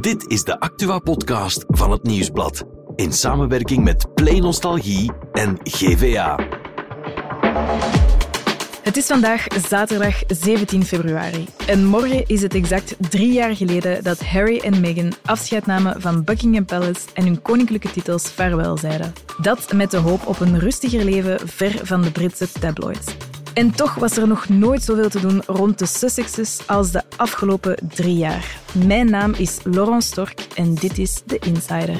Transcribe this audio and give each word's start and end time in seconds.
Dit 0.00 0.26
is 0.26 0.44
de 0.44 0.60
Actua-podcast 0.60 1.64
van 1.68 1.90
het 1.90 2.02
Nieuwsblad. 2.02 2.64
In 2.94 3.12
samenwerking 3.12 3.84
met 3.84 4.14
Play 4.14 4.38
Nostalgie 4.38 5.12
en 5.32 5.58
GVA. 5.62 6.38
Het 8.82 8.96
is 8.96 9.06
vandaag 9.06 9.46
zaterdag 9.68 10.22
17 10.26 10.84
februari. 10.84 11.46
En 11.66 11.84
morgen 11.84 12.26
is 12.26 12.42
het 12.42 12.54
exact 12.54 12.96
drie 13.10 13.32
jaar 13.32 13.56
geleden 13.56 14.04
dat 14.04 14.24
Harry 14.24 14.58
en 14.58 14.80
Meghan 14.80 15.12
afscheid 15.24 15.66
namen 15.66 16.00
van 16.00 16.24
Buckingham 16.24 16.64
Palace 16.64 17.08
en 17.14 17.24
hun 17.24 17.42
koninklijke 17.42 17.90
titels 17.90 18.32
vaarwel 18.32 18.76
zeiden. 18.76 19.12
Dat 19.40 19.72
met 19.72 19.90
de 19.90 19.96
hoop 19.96 20.26
op 20.26 20.40
een 20.40 20.58
rustiger 20.58 21.04
leven 21.04 21.48
ver 21.48 21.86
van 21.86 22.02
de 22.02 22.10
Britse 22.10 22.52
tabloids. 22.60 23.14
En 23.54 23.70
toch 23.70 23.94
was 23.94 24.16
er 24.16 24.28
nog 24.28 24.48
nooit 24.48 24.82
zoveel 24.82 25.08
te 25.08 25.20
doen 25.20 25.42
rond 25.46 25.78
de 25.78 25.86
Sussexes 25.86 26.58
als 26.66 26.90
de 26.90 27.02
afgelopen 27.16 27.76
drie 27.94 28.16
jaar. 28.16 28.56
Mijn 28.86 29.10
naam 29.10 29.32
is 29.32 29.58
Laurence 29.64 30.08
Stork 30.08 30.46
en 30.54 30.74
dit 30.74 30.98
is 30.98 31.22
The 31.26 31.38
Insider. 31.38 31.96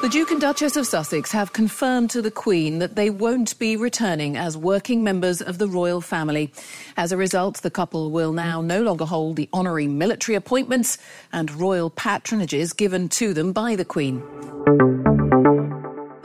The 0.00 0.08
Duke 0.08 0.32
and 0.32 0.40
Duchess 0.40 0.76
of 0.76 0.86
Sussex 0.86 1.32
have 1.32 1.52
confirmed 1.52 2.10
to 2.10 2.20
the 2.20 2.30
Queen 2.30 2.78
that 2.78 2.94
they 2.94 3.10
won't 3.10 3.58
be 3.58 3.76
returning 3.80 4.38
as 4.38 4.56
working 4.56 5.02
members 5.02 5.44
of 5.44 5.56
the 5.56 5.68
royal 5.68 6.00
family. 6.00 6.50
As 6.94 7.12
a 7.12 7.16
result, 7.16 7.62
the 7.62 7.70
couple 7.70 8.10
will 8.10 8.32
now 8.32 8.60
no 8.60 8.82
longer 8.82 9.04
hold 9.04 9.36
the 9.36 9.48
honorary 9.52 9.88
military 9.88 10.36
appointments 10.36 10.98
and 11.32 11.50
royal 11.50 11.90
patronages 11.90 12.76
given 12.76 13.08
to 13.08 13.32
them 13.32 13.52
by 13.52 13.76
the 13.76 13.84
Queen. 13.84 14.22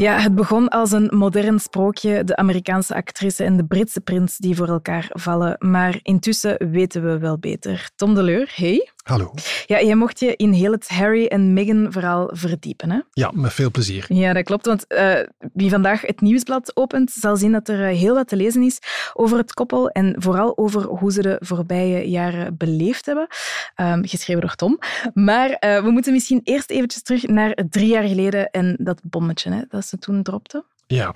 Ja, 0.02 0.20
het 0.20 0.36
begon 0.36 0.70
als 0.70 0.92
een 0.92 1.10
modern 1.14 1.60
sprookje, 1.60 2.24
de 2.24 2.36
Amerikaanse 2.36 2.96
actrice 2.96 3.44
en 3.44 3.58
de 3.58 3.66
Britse 3.66 4.02
prins 4.02 4.38
die 4.38 4.56
voor 4.56 4.68
elkaar 4.68 5.10
vallen. 5.14 5.56
Maar 5.60 6.00
intussen 6.02 6.72
weten 6.72 7.04
we 7.04 7.18
wel 7.18 7.38
beter. 7.38 7.90
Tom 7.96 8.16
de 8.16 8.24
Leur, 8.24 8.52
hey. 8.56 8.92
Hallo. 9.02 9.34
Ja, 9.66 9.82
jij 9.82 9.96
mocht 9.96 10.20
je 10.20 10.36
in 10.36 10.52
heel 10.52 10.72
het 10.72 10.88
Harry 10.88 11.26
en 11.26 11.54
Meghan 11.54 11.92
verhaal 11.92 12.30
verdiepen, 12.34 12.92
hè? 12.92 13.00
Ja, 13.12 13.32
met 13.34 13.54
veel 13.54 13.72
plezier. 13.72 14.06
Ja, 14.08 14.34
dat 14.34 14.44
klopt. 14.44 14.66
Want 14.66 14.86
uh, 14.88 15.20
wie 15.54 15.70
vandaag 15.70 16.02
het 16.02 16.22
nieuwsblad 16.22 16.76
opent, 16.76 17.12
zal 17.12 17.38
zien 17.38 17.52
dat 17.52 17.70
er 17.70 17.86
heel 17.86 18.14
wat 18.14 18.28
te 18.28 18.36
lezen 18.36 18.62
is 18.62 18.80
over 19.14 19.38
het 19.38 19.54
koppel 19.54 19.90
en 19.90 20.16
vooral 20.18 20.58
over 20.58 20.84
hoe 20.84 21.12
ze 21.12 21.22
de 21.22 21.38
voorbije 21.40 22.10
jaren 22.10 22.58
beleefd 22.58 23.06
hebben. 23.06 23.28
Um, 23.76 24.08
geschreven 24.08 24.42
door 24.42 24.56
Tom. 24.56 24.80
Maar 25.14 25.50
uh, 25.50 25.84
we 25.84 25.92
moeten 25.92 26.14
misschien 26.14 26.42
eerst 26.44 26.70
eventjes 26.70 27.02
terug 27.02 27.28
naar 27.28 27.58
drie 27.70 27.88
jaar 27.88 28.08
geleden 28.08 28.50
en 28.50 28.76
dat 28.80 29.02
bommetje 29.04 29.52
hè, 29.52 29.62
dat 29.70 29.86
ze 29.86 29.98
toen 29.98 30.24
dropte. 30.24 30.64
Ja, 30.88 31.14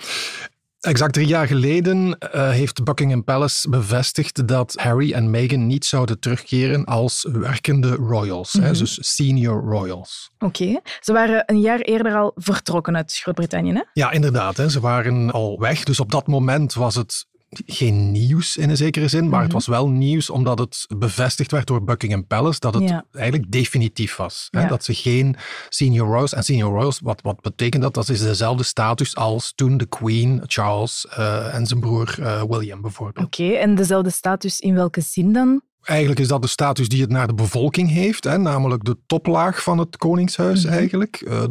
Exact 0.86 1.14
drie 1.14 1.28
jaar 1.28 1.48
geleden 1.48 2.18
uh, 2.36 2.50
heeft 2.50 2.84
Buckingham 2.84 3.24
Palace 3.24 3.70
bevestigd 3.70 4.48
dat 4.48 4.74
Harry 4.76 5.14
en 5.14 5.30
Meghan 5.30 5.68
niet 5.68 5.86
zouden 5.86 6.20
terugkeren 6.20 6.86
als 6.86 7.28
werkende 7.32 7.96
royals, 7.96 8.54
mm 8.54 8.62
-hmm. 8.62 8.72
hè, 8.72 8.78
dus 8.78 9.16
senior 9.16 9.64
royals. 9.64 10.32
Oké, 10.40 10.64
okay. 10.64 10.82
ze 11.00 11.14
waren 11.14 11.44
een 11.46 11.60
jaar 11.60 11.80
eerder 11.80 12.16
al 12.16 12.32
vertrokken 12.36 12.96
uit 12.96 13.14
Groot-Brittannië, 13.14 13.74
hè? 13.74 13.82
Ja, 13.94 14.12
inderdaad. 14.12 14.58
Hè. 14.58 14.70
Ze 14.70 14.80
waren 14.80 15.32
al 15.32 15.60
weg, 15.60 15.84
dus 15.84 16.00
op 16.00 16.12
dat 16.12 16.28
moment 16.28 16.74
was 16.74 16.96
het 16.96 17.28
geen 17.66 18.12
nieuws 18.12 18.58
in 18.58 18.70
een 18.70 18.78
zekere 18.78 19.08
zin, 19.08 19.20
maar 19.20 19.30
mm 19.30 19.34
-hmm. 19.34 19.44
het 19.44 19.54
was 19.54 19.68
wel 19.68 19.90
nieuws 19.90 20.30
omdat 20.30 20.60
het 20.60 20.86
bevestigd 20.98 21.52
werd 21.52 21.68
door 21.68 21.84
Buckingham 21.84 22.28
Palace 22.28 22.60
dat 22.60 22.74
het 22.74 22.90
ja. 22.90 23.06
eigenlijk 23.12 23.52
definitief 23.52 24.16
was. 24.16 24.48
Hè? 24.52 24.62
Ja. 24.62 24.68
Dat 24.68 24.84
ze 24.84 24.94
geen 24.94 25.36
senior 25.70 26.08
royals, 26.08 26.34
en 26.34 26.44
senior 26.44 26.72
royals, 26.72 27.00
wat, 27.00 27.22
wat 27.22 27.42
betekent 27.42 27.84
dat? 27.84 27.94
Dat 27.94 28.10
is 28.10 28.22
dezelfde 28.22 28.64
status 28.64 29.16
als 29.16 29.54
toen 29.56 29.78
de 29.78 29.86
Queen, 29.86 30.42
Charles 30.46 31.08
uh, 31.18 31.54
en 31.54 31.66
zijn 31.66 31.80
broer 31.80 32.16
uh, 32.20 32.44
William 32.44 32.82
bijvoorbeeld. 32.82 33.26
Oké, 33.26 33.44
okay, 33.44 33.58
en 33.58 33.76
dezelfde 33.76 34.10
status 34.10 34.60
in 34.60 34.74
welke 34.74 35.02
zin 35.02 35.34
dan? 35.34 35.62
Eigenlijk 35.86 36.20
is 36.20 36.28
dat 36.28 36.42
de 36.42 36.48
status 36.48 36.90
die 36.90 37.02
het 37.02 37.10
naar 37.10 37.28
de 37.28 37.34
bevolking 37.34 37.90
heeft, 37.90 38.24
hè, 38.24 38.38
namelijk 38.38 38.84
de 38.84 38.98
toplaag 39.06 39.64
van 39.64 39.78
het 39.78 39.98
Koningshuis 39.98 40.64
mm 40.64 40.70
-hmm. 40.70 40.78
eigenlijk. 40.78 41.24
Uh, 41.28 41.42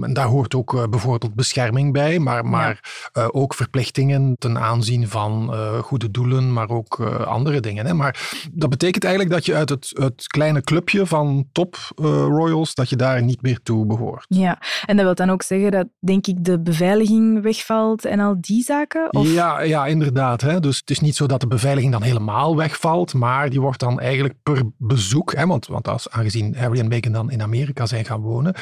en 0.00 0.12
daar 0.12 0.26
hoort 0.26 0.54
ook 0.54 0.72
uh, 0.72 0.82
bijvoorbeeld 0.90 1.34
bescherming 1.34 1.92
bij, 1.92 2.18
maar, 2.18 2.44
maar 2.44 2.80
ja. 3.12 3.22
uh, 3.22 3.28
ook 3.30 3.54
verplichtingen 3.54 4.34
ten 4.38 4.58
aanzien 4.58 5.08
van 5.08 5.54
goede 5.82 6.10
doelen, 6.10 6.52
maar 6.52 6.68
ook 6.68 7.00
andere 7.26 7.60
dingen. 7.60 7.86
Hè. 7.86 7.94
Maar 7.94 8.46
dat 8.52 8.70
betekent 8.70 9.04
eigenlijk 9.04 9.34
dat 9.34 9.46
je 9.46 9.54
uit 9.54 9.68
het, 9.68 9.90
het 9.92 10.26
kleine 10.26 10.60
clubje 10.60 11.06
van 11.06 11.46
top 11.52 11.76
royals, 11.96 12.74
dat 12.74 12.88
je 12.88 12.96
daar 12.96 13.22
niet 13.22 13.42
meer 13.42 13.60
toe 13.62 13.86
behoort. 13.86 14.24
Ja, 14.28 14.58
en 14.86 14.96
dat 14.96 15.04
wil 15.04 15.14
dan 15.14 15.30
ook 15.30 15.42
zeggen 15.42 15.70
dat, 15.70 15.86
denk 15.98 16.26
ik, 16.26 16.44
de 16.44 16.60
beveiliging 16.60 17.42
wegvalt 17.42 18.04
en 18.04 18.20
al 18.20 18.36
die 18.40 18.62
zaken? 18.62 19.14
Of? 19.14 19.32
Ja, 19.32 19.60
ja, 19.60 19.86
inderdaad. 19.86 20.40
Hè. 20.40 20.60
Dus 20.60 20.76
het 20.76 20.90
is 20.90 21.00
niet 21.00 21.16
zo 21.16 21.26
dat 21.26 21.40
de 21.40 21.46
beveiliging 21.46 21.92
dan 21.92 22.02
helemaal 22.02 22.56
wegvalt, 22.56 23.14
maar 23.14 23.50
die 23.50 23.60
wordt 23.60 23.81
dan 23.82 24.00
eigenlijk 24.00 24.34
per 24.42 24.62
bezoek, 24.76 25.34
hè, 25.34 25.46
want, 25.46 25.66
want 25.66 25.88
als, 25.88 26.10
aangezien 26.10 26.56
Harry 26.56 26.78
en 26.78 26.88
Meghan 26.88 27.12
dan 27.12 27.30
in 27.30 27.42
Amerika 27.42 27.86
zijn 27.86 28.04
gaan 28.04 28.20
wonen, 28.20 28.54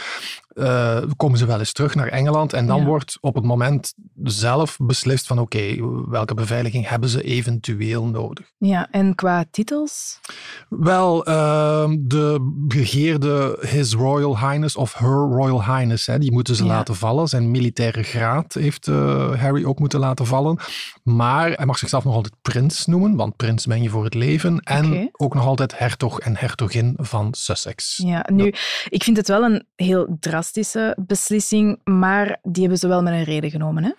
uh, 0.60 1.02
komen 1.16 1.38
ze 1.38 1.46
wel 1.46 1.58
eens 1.58 1.72
terug 1.72 1.94
naar 1.94 2.08
Engeland 2.08 2.52
en 2.52 2.66
dan 2.66 2.80
ja. 2.80 2.84
wordt 2.84 3.18
op 3.20 3.34
het 3.34 3.44
moment 3.44 3.94
zelf 4.22 4.76
beslist 4.80 5.26
van 5.26 5.38
oké, 5.38 5.56
okay, 5.56 5.82
welke 6.08 6.34
beveiliging 6.34 6.88
hebben 6.88 7.08
ze 7.08 7.22
eventueel 7.22 8.04
nodig. 8.06 8.50
Ja, 8.58 8.88
en 8.90 9.14
qua 9.14 9.44
titels? 9.50 10.20
Wel, 10.68 11.28
uh, 11.28 11.90
de 11.98 12.52
begeerde 12.68 13.58
His 13.60 13.94
Royal 13.94 14.38
Highness 14.38 14.76
of 14.76 14.94
Her 14.94 15.08
Royal 15.08 15.64
Highness, 15.64 16.06
hè, 16.06 16.18
die 16.18 16.32
moeten 16.32 16.56
ze 16.56 16.64
ja. 16.64 16.68
laten 16.68 16.94
vallen. 16.94 17.28
Zijn 17.28 17.50
militaire 17.50 18.02
graad 18.02 18.54
heeft 18.54 18.86
uh, 18.86 19.40
Harry 19.40 19.64
ook 19.64 19.78
moeten 19.78 20.00
laten 20.00 20.26
vallen. 20.26 20.58
Maar 21.02 21.50
hij 21.50 21.66
mag 21.66 21.78
zichzelf 21.78 22.04
nog 22.04 22.14
altijd 22.14 22.34
prins 22.42 22.86
noemen, 22.86 23.16
want 23.16 23.36
prins 23.36 23.66
ben 23.66 23.82
je 23.82 23.88
voor 23.88 24.04
het 24.04 24.14
leven. 24.14 24.60
En 24.60 24.86
okay. 24.86 25.08
ook 25.12 25.34
nog 25.34 25.46
altijd 25.46 25.78
hertog 25.78 26.20
en 26.20 26.36
hertogin 26.36 26.94
van 26.96 27.34
Sussex. 27.34 27.96
Ja, 27.96 28.26
nu, 28.32 28.44
dat... 28.50 28.60
ik 28.88 29.02
vind 29.02 29.16
het 29.16 29.28
wel 29.28 29.42
een 29.42 29.66
heel 29.76 30.16
drastische 30.52 30.96
beslissing, 31.06 31.80
maar 31.84 32.38
die 32.42 32.60
hebben 32.60 32.78
ze 32.78 32.88
wel 32.88 33.02
met 33.02 33.12
een 33.12 33.24
reden 33.24 33.50
genomen, 33.50 33.84
hè? 33.84 33.90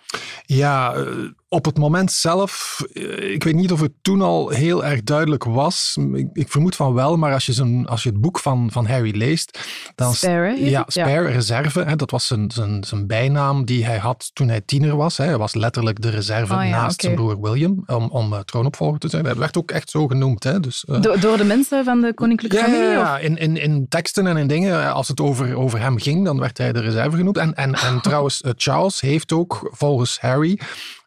Ja, 0.46 0.94
op 1.48 1.64
het 1.64 1.78
moment 1.78 2.12
zelf, 2.12 2.80
ik 3.32 3.44
weet 3.44 3.54
niet 3.54 3.72
of 3.72 3.80
het 3.80 3.92
toen 4.02 4.22
al 4.22 4.48
heel 4.48 4.84
erg 4.84 5.02
duidelijk 5.02 5.44
was. 5.44 5.98
Ik, 6.12 6.28
ik 6.32 6.50
vermoed 6.50 6.76
van 6.76 6.94
wel, 6.94 7.16
maar 7.16 7.32
als 7.32 7.46
je, 7.46 7.52
zijn, 7.52 7.86
als 7.86 8.02
je 8.02 8.08
het 8.08 8.20
boek 8.20 8.38
van, 8.38 8.70
van 8.70 8.86
Harry 8.86 9.16
leest, 9.16 9.58
dan... 9.94 10.14
Spare, 10.14 10.64
ja, 10.64 10.84
Spare, 10.86 11.10
ja. 11.10 11.28
Reserve. 11.28 11.80
Hè, 11.80 11.96
dat 11.96 12.10
was 12.10 12.26
zijn, 12.26 12.50
zijn, 12.50 12.84
zijn 12.84 13.06
bijnaam 13.06 13.64
die 13.64 13.84
hij 13.84 13.98
had 13.98 14.30
toen 14.32 14.48
hij 14.48 14.60
tiener 14.60 14.96
was. 14.96 15.16
Hè. 15.16 15.24
Hij 15.24 15.38
was 15.38 15.54
letterlijk 15.54 16.02
de 16.02 16.10
reserve 16.10 16.54
oh, 16.54 16.64
ja, 16.64 16.70
naast 16.70 17.04
okay. 17.04 17.14
zijn 17.14 17.14
broer 17.14 17.40
William, 17.40 17.82
om, 17.86 18.08
om 18.10 18.32
uh, 18.32 18.38
troonopvolger 18.38 18.98
te 18.98 19.08
zijn. 19.08 19.24
Dat 19.24 19.36
werd 19.36 19.56
ook 19.56 19.70
echt 19.70 19.90
zo 19.90 20.06
genoemd. 20.06 20.44
Hè. 20.44 20.60
Dus, 20.60 20.84
uh, 20.88 21.00
Do 21.00 21.18
door 21.18 21.36
de 21.36 21.44
mensen 21.44 21.84
van 21.84 22.00
de 22.00 22.14
koninklijke 22.14 22.56
familie? 22.56 22.88
Ja, 22.88 23.18
in, 23.18 23.36
in, 23.36 23.56
in 23.56 23.86
teksten 23.88 24.26
en 24.26 24.36
in 24.36 24.46
dingen, 24.46 24.92
als 24.92 25.08
het 25.08 25.20
over, 25.20 25.56
over 25.56 25.80
hem 25.80 25.98
ging, 25.98 26.24
dan 26.32 26.40
werd 26.40 26.58
hij 26.58 26.72
de 26.72 26.80
reserve 26.80 27.16
genoemd. 27.16 27.36
En, 27.36 27.54
en, 27.54 27.74
en 27.74 28.00
trouwens, 28.08 28.42
uh, 28.42 28.52
Charles 28.56 29.00
heeft 29.00 29.32
ook 29.32 29.70
volgens 29.72 30.20
Harry 30.20 30.58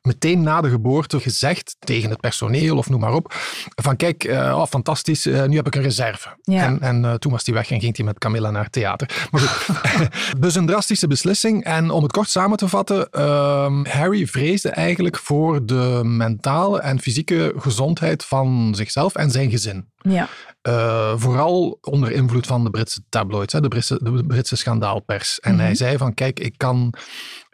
meteen 0.05 0.41
na 0.41 0.61
de 0.61 0.69
geboorte 0.69 1.19
gezegd 1.19 1.75
tegen 1.79 2.09
het 2.09 2.19
personeel 2.19 2.77
of 2.77 2.89
noem 2.89 2.99
maar 2.99 3.13
op, 3.13 3.33
van 3.75 3.95
kijk, 3.95 4.23
uh, 4.23 4.37
oh, 4.37 4.65
fantastisch, 4.65 5.25
uh, 5.25 5.43
nu 5.43 5.55
heb 5.55 5.67
ik 5.67 5.75
een 5.75 5.81
reserve. 5.81 6.29
Ja. 6.41 6.63
En, 6.63 6.81
en 6.81 7.03
uh, 7.03 7.13
toen 7.13 7.31
was 7.31 7.45
hij 7.45 7.55
weg 7.55 7.71
en 7.71 7.79
ging 7.79 7.95
hij 7.95 8.05
met 8.05 8.17
Camilla 8.17 8.51
naar 8.51 8.63
het 8.63 8.71
theater. 8.71 9.27
Maar 9.31 9.41
goed, 9.41 9.75
dus 10.43 10.55
een 10.55 10.65
drastische 10.65 11.07
beslissing. 11.07 11.63
En 11.63 11.89
om 11.89 12.03
het 12.03 12.11
kort 12.11 12.29
samen 12.29 12.57
te 12.57 12.67
vatten, 12.67 13.09
ehm, 13.11 13.85
Harry 13.85 14.27
vreesde 14.27 14.69
eigenlijk 14.69 15.17
voor 15.17 15.65
de 15.65 16.01
mentale 16.03 16.79
en 16.79 16.99
fysieke 16.99 17.53
gezondheid 17.57 18.25
van 18.25 18.73
zichzelf 18.75 19.15
en 19.15 19.31
zijn 19.31 19.49
gezin. 19.49 19.93
Ja. 19.97 20.27
Uh, 20.67 21.13
vooral 21.15 21.77
onder 21.81 22.11
invloed 22.11 22.47
van 22.47 22.63
de 22.63 22.69
Britse 22.69 23.01
tabloids, 23.09 23.53
hè, 23.53 23.61
de, 23.61 23.67
Britse, 23.67 23.99
de 24.03 24.25
Britse 24.27 24.55
schandaalpers. 24.55 25.39
En 25.39 25.51
mm 25.51 25.57
-hmm. 25.57 25.65
hij 25.65 25.75
zei 25.75 25.97
van, 25.97 26.13
kijk, 26.13 26.39
ik 26.39 26.53
kan... 26.57 26.93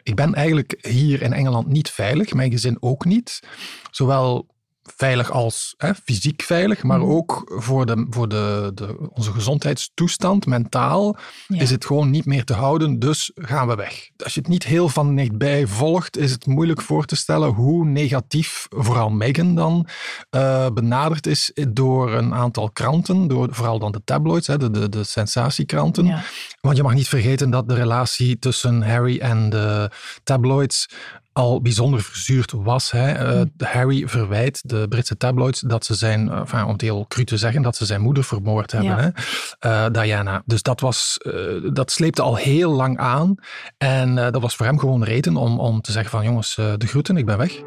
Ik 0.02 0.14
ben 0.14 0.34
eigenlijk 0.34 0.86
hier 0.86 1.22
in 1.22 1.32
Engeland 1.32 1.66
niet 1.66 1.90
veilig, 1.90 2.32
mijn 2.32 2.50
gezin 2.50 2.76
ook 2.80 3.04
niet. 3.04 3.40
Zowel 3.90 4.46
veilig 4.96 5.30
als 5.30 5.74
hè, 5.76 5.94
fysiek 5.94 6.42
veilig, 6.42 6.82
maar 6.82 7.00
ook 7.00 7.52
voor, 7.56 7.86
de, 7.86 8.06
voor 8.10 8.28
de, 8.28 8.70
de, 8.74 9.10
onze 9.10 9.32
gezondheidstoestand, 9.32 10.46
mentaal, 10.46 11.16
ja. 11.46 11.60
is 11.60 11.70
het 11.70 11.84
gewoon 11.84 12.10
niet 12.10 12.26
meer 12.26 12.44
te 12.44 12.54
houden, 12.54 12.98
dus 12.98 13.30
gaan 13.34 13.68
we 13.68 13.74
weg. 13.74 14.10
Als 14.24 14.34
je 14.34 14.40
het 14.40 14.48
niet 14.48 14.64
heel 14.64 14.88
van 14.88 15.16
dichtbij 15.16 15.66
volgt, 15.66 16.16
is 16.16 16.30
het 16.30 16.46
moeilijk 16.46 16.80
voor 16.80 17.04
te 17.04 17.16
stellen 17.16 17.48
hoe 17.48 17.84
negatief 17.84 18.66
vooral 18.70 19.10
Meghan 19.10 19.54
dan 19.54 19.86
uh, 20.30 20.66
benaderd 20.74 21.26
is 21.26 21.52
door 21.68 22.12
een 22.12 22.34
aantal 22.34 22.70
kranten, 22.70 23.28
door 23.28 23.48
vooral 23.50 23.78
dan 23.78 23.92
de 23.92 24.02
tabloids, 24.04 24.46
hè, 24.46 24.58
de, 24.58 24.70
de, 24.70 24.88
de 24.88 25.04
sensatiekranten. 25.04 26.06
Ja. 26.06 26.22
Want 26.60 26.76
je 26.76 26.82
mag 26.82 26.94
niet 26.94 27.08
vergeten 27.08 27.50
dat 27.50 27.68
de 27.68 27.74
relatie 27.74 28.38
tussen 28.38 28.82
Harry 28.82 29.18
en 29.18 29.50
de 29.50 29.90
tabloids 30.24 30.88
al 31.32 31.60
bijzonder 31.60 32.02
verzuurd 32.02 32.52
was. 32.52 32.90
Hè. 32.90 33.34
Uh, 33.34 33.42
Harry 33.58 34.08
verwijt 34.08 34.60
de 34.64 34.86
Britse 34.88 35.16
tabloids 35.16 35.60
dat 35.60 35.84
ze 35.84 35.94
zijn, 35.94 36.30
enfin, 36.30 36.64
om 36.64 36.72
het 36.72 36.80
heel 36.80 37.04
cru 37.08 37.24
te 37.24 37.36
zeggen, 37.36 37.62
dat 37.62 37.76
ze 37.76 37.84
zijn 37.84 38.00
moeder 38.00 38.24
vermoord 38.24 38.72
hebben, 38.72 38.90
ja. 38.90 39.12
hè. 39.58 39.86
Uh, 39.86 40.02
Diana. 40.02 40.42
Dus 40.46 40.62
dat, 40.62 40.80
was, 40.80 41.18
dat 41.72 41.90
sleepte 41.90 42.22
al 42.22 42.36
heel 42.36 42.70
lang 42.70 42.98
aan. 42.98 43.34
En 43.78 44.14
dat 44.14 44.40
was 44.42 44.56
voor 44.56 44.66
hem 44.66 44.78
gewoon 44.78 45.04
reden 45.04 45.36
om, 45.36 45.60
om 45.60 45.80
te 45.80 45.92
zeggen 45.92 46.10
van 46.10 46.24
jongens, 46.24 46.54
de 46.54 46.86
groeten, 46.86 47.16
ik 47.16 47.26
ben 47.26 47.38
weg. 47.38 47.60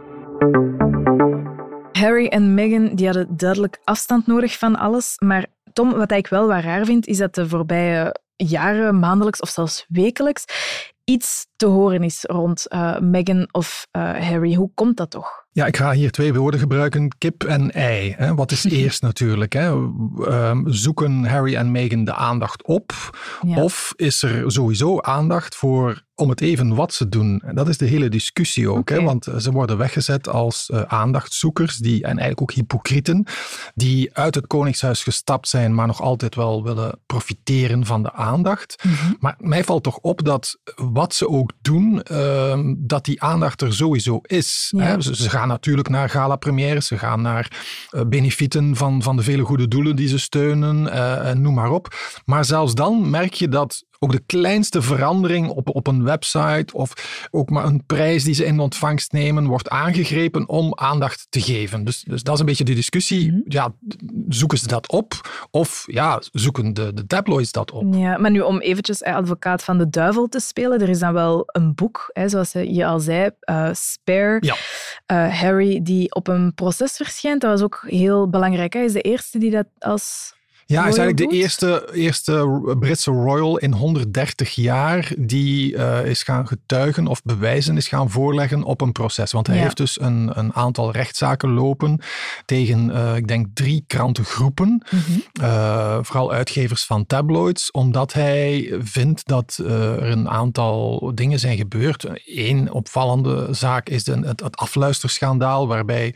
Harry 1.91 2.27
en 2.27 2.53
Meghan 2.53 2.95
die 2.95 3.05
hadden 3.05 3.37
duidelijk 3.37 3.79
afstand 3.83 4.27
nodig 4.27 4.57
van 4.57 4.75
alles. 4.75 5.15
Maar 5.17 5.45
Tom, 5.73 5.93
wat 5.93 6.11
ik 6.11 6.27
wel 6.27 6.47
wat 6.47 6.63
raar 6.63 6.85
vind, 6.85 7.07
is 7.07 7.17
dat 7.17 7.35
de 7.35 7.47
voorbije 7.47 8.15
jaren, 8.35 8.99
maandelijks 8.99 9.39
of 9.39 9.49
zelfs 9.49 9.85
wekelijks, 9.87 10.45
iets 11.03 11.47
te 11.65 11.71
horen 11.71 12.03
is 12.03 12.23
rond 12.23 12.65
uh, 12.69 12.99
Meghan 12.99 13.47
of 13.51 13.87
uh, 13.91 14.01
Harry. 14.01 14.53
Hoe 14.53 14.71
komt 14.73 14.97
dat 14.97 15.09
toch? 15.09 15.45
Ja, 15.51 15.65
ik 15.65 15.77
ga 15.77 15.91
hier 15.91 16.11
twee 16.11 16.33
woorden 16.33 16.59
gebruiken, 16.59 17.17
kip 17.17 17.43
en 17.43 17.71
ei. 17.71 18.13
Hè. 18.17 18.35
Wat 18.35 18.51
is 18.51 18.63
eerst 18.81 19.01
natuurlijk? 19.01 19.53
Hè? 19.53 19.69
Um, 19.69 20.63
zoeken 20.65 21.25
Harry 21.25 21.55
en 21.55 21.71
Meghan 21.71 22.03
de 22.03 22.13
aandacht 22.13 22.63
op? 22.63 22.93
Ja. 23.41 23.63
Of 23.63 23.93
is 23.95 24.21
er 24.21 24.51
sowieso 24.51 24.99
aandacht 24.99 25.55
voor 25.55 26.03
om 26.15 26.29
het 26.29 26.41
even 26.41 26.75
wat 26.75 26.93
ze 26.93 27.09
doen? 27.09 27.41
En 27.45 27.55
dat 27.55 27.67
is 27.67 27.77
de 27.77 27.85
hele 27.85 28.09
discussie 28.09 28.69
ook. 28.69 28.77
Okay. 28.77 28.97
Hè? 28.97 29.03
Want 29.03 29.27
ze 29.37 29.51
worden 29.51 29.77
weggezet 29.77 30.27
als 30.27 30.69
uh, 30.73 30.81
aandachtzoekers 30.81 31.77
die, 31.77 32.03
en 32.03 32.17
eigenlijk 32.17 32.41
ook 32.41 32.51
hypocrieten 32.51 33.25
die 33.75 34.15
uit 34.15 34.35
het 34.35 34.47
koningshuis 34.47 35.03
gestapt 35.03 35.47
zijn, 35.47 35.75
maar 35.75 35.87
nog 35.87 36.01
altijd 36.01 36.35
wel 36.35 36.63
willen 36.63 36.99
profiteren 37.05 37.85
van 37.85 38.03
de 38.03 38.13
aandacht. 38.13 38.83
Mm 38.83 38.93
-hmm. 38.93 39.15
Maar 39.19 39.35
mij 39.37 39.63
valt 39.63 39.83
toch 39.83 39.97
op 39.97 40.25
dat 40.25 40.57
wat 40.75 41.13
ze 41.13 41.29
ook 41.29 41.51
doen, 41.61 42.01
uh, 42.11 42.59
dat 42.77 43.05
die 43.05 43.21
aandacht 43.21 43.61
er 43.61 43.73
sowieso 43.73 44.19
is. 44.21 44.73
Ja. 44.77 44.83
Hè? 44.83 45.01
Ze, 45.01 45.15
ze 45.15 45.29
gaan 45.29 45.47
natuurlijk 45.47 45.89
naar 45.89 46.09
gala-premières, 46.09 46.87
ze 46.87 46.97
gaan 46.97 47.21
naar 47.21 47.51
uh, 47.91 48.01
benefieten 48.07 48.75
van, 48.75 49.03
van 49.03 49.15
de 49.15 49.23
vele 49.23 49.43
goede 49.43 49.67
doelen 49.67 49.95
die 49.95 50.07
ze 50.07 50.19
steunen, 50.19 50.85
uh, 50.85 51.31
noem 51.31 51.53
maar 51.53 51.71
op. 51.71 51.95
Maar 52.25 52.45
zelfs 52.45 52.73
dan 52.73 53.09
merk 53.09 53.33
je 53.33 53.47
dat 53.47 53.83
ook 53.99 54.11
de 54.11 54.23
kleinste 54.25 54.81
verandering 54.81 55.49
op, 55.49 55.75
op 55.75 55.87
een 55.87 56.03
website 56.03 56.73
of 56.73 57.27
ook 57.31 57.49
maar 57.49 57.65
een 57.65 57.85
prijs 57.85 58.23
die 58.23 58.33
ze 58.33 58.45
in 58.45 58.59
ontvangst 58.59 59.11
nemen, 59.11 59.45
wordt 59.45 59.69
aangegrepen 59.69 60.49
om 60.49 60.71
aandacht 60.75 61.27
te 61.29 61.41
geven. 61.41 61.83
Dus, 61.83 62.01
dus 62.01 62.23
dat 62.23 62.33
is 62.33 62.39
een 62.39 62.45
beetje 62.45 62.63
de 62.63 62.73
discussie. 62.73 63.29
-hmm. 63.29 63.43
Ja, 63.47 63.73
zoeken 64.29 64.57
ze 64.57 64.67
dat 64.67 64.91
op 64.91 65.13
of 65.51 65.83
ja, 65.85 66.21
zoeken 66.31 66.73
de, 66.73 66.93
de 66.93 67.07
tabloids 67.07 67.51
dat 67.51 67.71
op? 67.71 67.93
Ja, 67.93 68.17
maar 68.17 68.31
nu 68.31 68.39
om 68.39 68.59
eventjes 68.59 69.03
advocaat 69.03 69.63
van 69.63 69.77
de 69.77 69.89
duivel 69.89 70.27
te 70.27 70.39
spelen, 70.39 70.81
er 70.81 70.89
is 70.89 70.99
dan 70.99 71.13
wel 71.13 71.43
een 71.45 71.75
boek, 71.75 72.09
hè, 72.13 72.29
zoals 72.29 72.51
je 72.51 72.85
al 72.85 72.99
zei, 72.99 73.29
uh, 73.49 73.69
Spare, 73.73 74.37
ja. 74.39 74.55
uh, 75.11 75.39
Harry, 75.39 75.79
die 75.83 76.15
op 76.15 76.27
een 76.27 76.53
proces 76.53 76.95
verschijnt. 76.95 77.41
Dat 77.41 77.51
was 77.51 77.61
ook 77.61 77.83
heel 77.87 78.29
belangrijk. 78.29 78.73
Hij 78.73 78.85
is 78.85 78.93
de 78.93 79.01
eerste 79.01 79.39
die 79.39 79.51
dat 79.51 79.67
als 79.79 80.34
ja, 80.67 80.81
hij 80.81 80.89
is 80.89 80.97
eigenlijk 80.97 81.31
de 81.31 81.37
eerste, 81.37 81.89
eerste 81.93 82.75
Britse 82.79 83.11
royal 83.11 83.57
in 83.57 83.73
130 83.73 84.55
jaar 84.55 85.11
die 85.17 85.73
uh, 85.73 86.05
is 86.05 86.23
gaan 86.23 86.47
getuigen 86.47 87.07
of 87.07 87.21
bewijzen 87.23 87.77
is 87.77 87.87
gaan 87.87 88.09
voorleggen 88.09 88.63
op 88.63 88.81
een 88.81 88.91
proces. 88.91 89.31
Want 89.31 89.47
hij 89.47 89.55
ja. 89.55 89.61
heeft 89.61 89.77
dus 89.77 89.99
een, 89.99 90.31
een 90.33 90.53
aantal 90.53 90.91
rechtszaken 90.91 91.49
lopen 91.49 91.99
tegen, 92.45 92.89
uh, 92.89 93.15
ik 93.15 93.27
denk, 93.27 93.47
drie 93.53 93.83
krantengroepen. 93.87 94.67
Mm 94.67 94.99
-hmm. 95.05 95.23
uh, 95.41 95.97
vooral 96.01 96.31
uitgevers 96.31 96.85
van 96.85 97.05
tabloids, 97.05 97.71
omdat 97.71 98.13
hij 98.13 98.73
vindt 98.79 99.27
dat 99.27 99.59
er 99.65 100.03
een 100.03 100.29
aantal 100.29 101.11
dingen 101.15 101.39
zijn 101.39 101.57
gebeurd. 101.57 102.05
Eén 102.25 102.71
opvallende 102.71 103.47
zaak 103.51 103.89
is 103.89 104.03
de, 104.03 104.19
het, 104.19 104.39
het 104.39 104.57
afluisterschandaal, 104.57 105.67
waarbij 105.67 106.15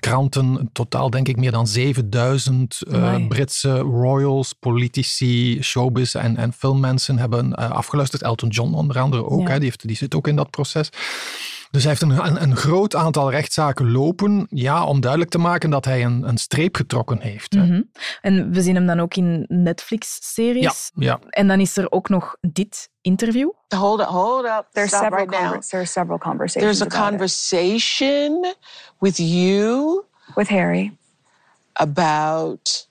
kranten, 0.00 0.70
totaal 0.72 1.10
denk 1.10 1.28
ik 1.28 1.36
meer 1.36 1.52
dan 1.52 1.66
7000 1.66 2.82
Britse 3.28 3.75
royals, 3.80 4.52
politici, 4.52 5.62
showbiz 5.62 6.14
en, 6.14 6.36
en 6.36 6.52
filmmensen 6.52 7.18
hebben 7.18 7.46
uh, 7.58 7.70
afgeluisterd. 7.70 8.22
Elton 8.22 8.48
John 8.48 8.74
onder 8.74 8.98
andere 8.98 9.24
ook, 9.24 9.40
ja. 9.40 9.48
hè, 9.48 9.54
die, 9.54 9.64
heeft, 9.64 9.86
die 9.86 9.96
zit 9.96 10.14
ook 10.14 10.28
in 10.28 10.36
dat 10.36 10.50
proces. 10.50 10.90
Dus 11.70 11.84
hij 11.84 11.94
heeft 11.98 12.02
een, 12.02 12.26
een, 12.26 12.42
een, 12.42 12.56
groot 12.56 12.94
aantal 12.94 13.30
rechtszaken 13.30 13.90
lopen, 13.90 14.46
ja, 14.50 14.84
om 14.84 15.00
duidelijk 15.00 15.30
te 15.30 15.38
maken 15.38 15.70
dat 15.70 15.84
hij 15.84 16.04
een, 16.04 16.28
een 16.28 16.38
streep 16.38 16.76
getrokken 16.76 17.20
heeft. 17.20 17.54
Mm 17.54 17.62
-hmm. 17.62 17.90
En 18.20 18.52
we 18.52 18.62
zien 18.62 18.74
hem 18.74 18.86
dan 18.86 19.00
ook 19.00 19.14
in 19.14 19.44
Netflix-series. 19.48 20.90
Ja, 20.94 21.06
ja. 21.06 21.18
En 21.30 21.48
dan 21.48 21.60
is 21.60 21.76
er 21.76 21.90
ook 21.90 22.08
nog 22.08 22.36
dit 22.40 22.90
interview. 23.00 23.50
Hold 23.68 24.00
up, 24.00 24.06
hold 24.06 24.44
up. 24.44 24.66
There's 24.72 24.88
Stop 24.88 25.02
several 25.02 25.26
right 25.26 25.50
now. 25.50 25.60
There's 25.60 25.92
several 25.92 26.18
conversations. 26.18 26.78
There's 26.78 26.94
a 26.94 27.08
conversation 27.08 28.44
it. 28.44 28.58
with 28.98 29.16
you. 29.16 30.04
With 30.34 30.48
Harry. 30.48 30.96
About 31.72 32.85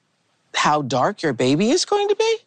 how 0.55 0.81
dark 0.87 1.21
your 1.21 1.35
baby 1.35 1.69
is 1.69 1.85
going 1.85 2.07
to 2.07 2.15
be? 2.15 2.37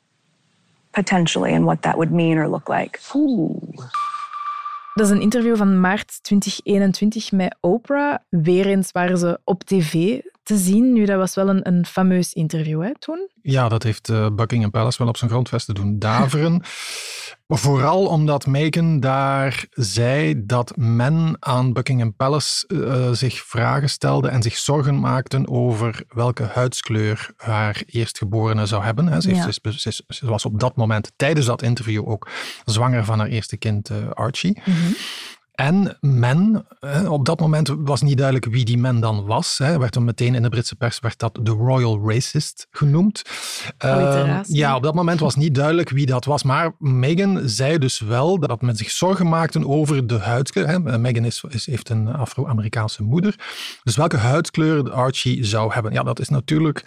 Potentially, 0.92 1.54
and 1.54 1.64
what 1.64 1.82
that 1.82 1.96
would 1.96 2.10
mean 2.10 2.38
or 2.38 2.48
look 2.48 2.68
like. 2.68 3.00
Ooh. 3.14 3.60
Dat 4.94 5.06
is 5.06 5.12
een 5.12 5.20
interview 5.20 5.56
van 5.56 5.80
maart 5.80 6.22
2021 6.22 7.32
met 7.32 7.56
Oprah. 7.60 8.16
Weer 8.28 8.66
eens 8.66 8.92
waren 8.92 9.18
ze 9.18 9.40
op 9.44 9.64
tv 9.64 10.20
te 10.48 10.56
zien. 10.56 10.92
Nu, 10.92 11.04
dat 11.04 11.16
was 11.16 11.34
wel 11.34 11.48
een, 11.48 11.68
een 11.68 11.86
fameus 11.86 12.32
interview 12.32 12.82
hè, 12.82 12.98
toen. 12.98 13.28
Ja, 13.42 13.68
dat 13.68 13.82
heeft 13.82 14.08
uh, 14.08 14.26
Buckingham 14.32 14.70
Palace 14.70 14.98
wel 14.98 15.08
op 15.08 15.16
zijn 15.16 15.30
grondvesten 15.30 15.74
doen 15.74 15.98
daveren. 15.98 16.62
maar 17.46 17.58
vooral 17.58 18.06
omdat 18.06 18.46
Meghan 18.46 19.00
daar 19.00 19.66
zei 19.70 20.46
dat 20.46 20.76
men 20.76 21.36
aan 21.38 21.72
Buckingham 21.72 22.14
Palace 22.14 22.64
uh, 22.68 23.10
zich 23.12 23.44
vragen 23.44 23.90
stelde 23.90 24.28
en 24.28 24.42
zich 24.42 24.56
zorgen 24.56 25.00
maakten 25.00 25.48
over 25.48 26.02
welke 26.08 26.42
huidskleur 26.42 27.30
haar 27.36 27.82
eerstgeborene 27.86 28.66
zou 28.66 28.84
hebben. 28.84 29.06
Hè. 29.06 29.20
Ze, 29.20 29.28
heeft, 29.28 29.58
ja. 29.62 29.70
ze, 29.70 29.90
ze, 29.90 30.04
ze, 30.08 30.26
was 30.26 30.44
op 30.44 30.60
dat 30.60 30.76
moment, 30.76 31.12
tijdens 31.16 31.46
dat 31.46 31.62
interview 31.62 32.08
ook, 32.08 32.28
zwanger 32.64 33.04
van 33.04 33.18
haar 33.18 33.28
eerste 33.28 33.56
kind, 33.56 33.90
uh, 33.90 33.96
Archie. 34.10 34.60
Mm 34.64 34.74
-hmm. 34.74 34.94
En 35.58 35.96
men, 36.00 36.66
op 37.08 37.24
dat 37.24 37.40
moment 37.40 37.74
was 37.78 38.02
niet 38.02 38.16
duidelijk 38.16 38.46
wie 38.46 38.64
die 38.64 38.78
men 38.78 39.00
dan 39.00 39.26
was. 39.26 39.58
Hè. 39.58 39.78
Werd 39.78 39.92
dan 39.92 40.04
meteen 40.04 40.34
in 40.34 40.42
de 40.42 40.48
Britse 40.48 40.76
pers 40.76 41.00
werd 41.00 41.18
dat 41.18 41.38
de 41.42 41.50
Royal 41.50 42.10
Racist 42.10 42.66
genoemd. 42.70 43.22
Uh, 43.84 44.38
ja, 44.42 44.76
op 44.76 44.82
dat 44.82 44.94
moment 44.94 45.20
was 45.20 45.36
niet 45.36 45.54
duidelijk 45.54 45.90
wie 45.90 46.06
dat 46.06 46.24
was. 46.24 46.42
Maar 46.42 46.74
Meghan 46.78 47.40
zei 47.44 47.78
dus 47.78 48.00
wel 48.00 48.38
dat 48.38 48.62
men 48.62 48.76
zich 48.76 48.90
zorgen 48.90 49.28
maakte 49.28 49.66
over 49.66 50.06
de 50.06 50.18
huidskleur. 50.18 51.00
Meghan 51.00 51.24
is, 51.24 51.44
is, 51.48 51.66
heeft 51.66 51.88
een 51.88 52.08
Afro-Amerikaanse 52.08 53.02
moeder. 53.02 53.34
Dus 53.82 53.96
welke 53.96 54.16
huidskleur 54.16 54.92
Archie 54.92 55.44
zou 55.44 55.72
hebben. 55.72 55.92
Ja, 55.92 56.02
dat 56.02 56.20
is 56.20 56.28
natuurlijk 56.28 56.84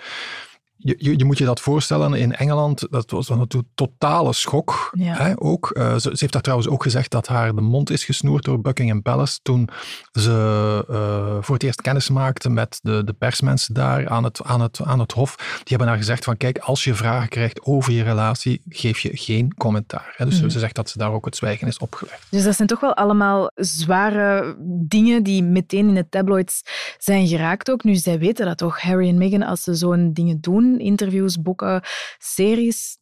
je, 0.83 0.95
je, 0.97 1.17
je, 1.17 1.25
moet 1.25 1.37
je 1.37 1.45
dat 1.45 1.59
voorstellen, 1.59 2.13
in 2.13 2.35
Engeland, 2.35 2.87
dat 2.89 3.11
was 3.11 3.29
een 3.29 3.47
totale 3.75 4.33
schok. 4.33 4.89
Ja. 4.93 5.13
Hè, 5.13 5.41
ook. 5.41 5.71
Uh, 5.73 5.93
ze, 5.93 5.99
ze, 5.99 6.17
heeft 6.17 6.33
daar 6.33 6.41
trouwens 6.41 6.69
ook 6.69 6.83
gezegd 6.83 7.11
dat 7.11 7.27
haar 7.27 7.55
de 7.55 7.61
mond 7.61 7.89
is 7.89 8.05
gesnoerd 8.05 8.43
door 8.43 8.61
Buckingham 8.61 9.01
Palace 9.01 9.39
toen 9.41 9.69
ze 10.11 10.85
uh, 10.89 11.37
voor 11.41 11.55
het 11.55 11.63
eerst 11.63 11.81
kennis 11.81 12.09
maakte 12.09 12.49
met 12.49 12.79
de, 12.81 13.03
de 13.03 13.13
persmensen 13.13 13.73
daar 13.73 14.09
aan 14.09 14.23
het, 14.23 14.43
aan, 14.43 14.61
het, 14.61 14.81
aan 14.83 14.99
het 14.99 15.11
hof. 15.11 15.35
Die 15.35 15.63
hebben 15.67 15.87
haar 15.87 15.97
gezegd 15.97 16.23
van, 16.23 16.37
kijk, 16.37 16.57
als 16.57 16.83
je 16.83 16.93
vragen 16.93 17.29
krijgt 17.29 17.65
over 17.65 17.93
je 17.93 18.03
relatie, 18.03 18.61
geef 18.69 18.99
je 18.99 19.17
geen 19.17 19.53
commentaar. 19.53 20.13
Hè. 20.17 20.25
Dus 20.25 20.41
mm. 20.41 20.49
ze 20.49 20.59
zegt 20.59 20.75
dat 20.75 20.89
ze 20.89 20.97
daar 20.97 21.11
ook 21.11 21.25
het 21.25 21.35
zwijgen 21.35 21.67
is 21.67 21.77
opgelegd. 21.77 22.27
Dus 22.29 22.43
dat 22.43 22.55
zijn 22.55 22.67
toch 22.67 22.79
wel 22.79 22.95
allemaal 22.95 23.51
zware 23.55 24.55
dingen 24.87 25.23
die 25.23 25.43
meteen 25.43 25.87
in 25.87 25.95
de 25.95 26.09
tabloids 26.09 26.61
zijn 26.97 27.27
geraakt 27.27 27.71
ook. 27.71 27.83
Nu, 27.83 27.95
zij 27.95 28.19
weten 28.19 28.45
dat 28.45 28.57
toch, 28.57 28.81
Harry 28.81 29.07
en 29.07 29.17
Meghan, 29.17 29.43
als 29.43 29.63
ze 29.63 29.75
zo'n 29.75 30.13
dingen 30.13 30.41
doen, 30.41 30.70
interviews, 30.79 31.41
boeken, 31.41 31.81
series, 32.17 32.97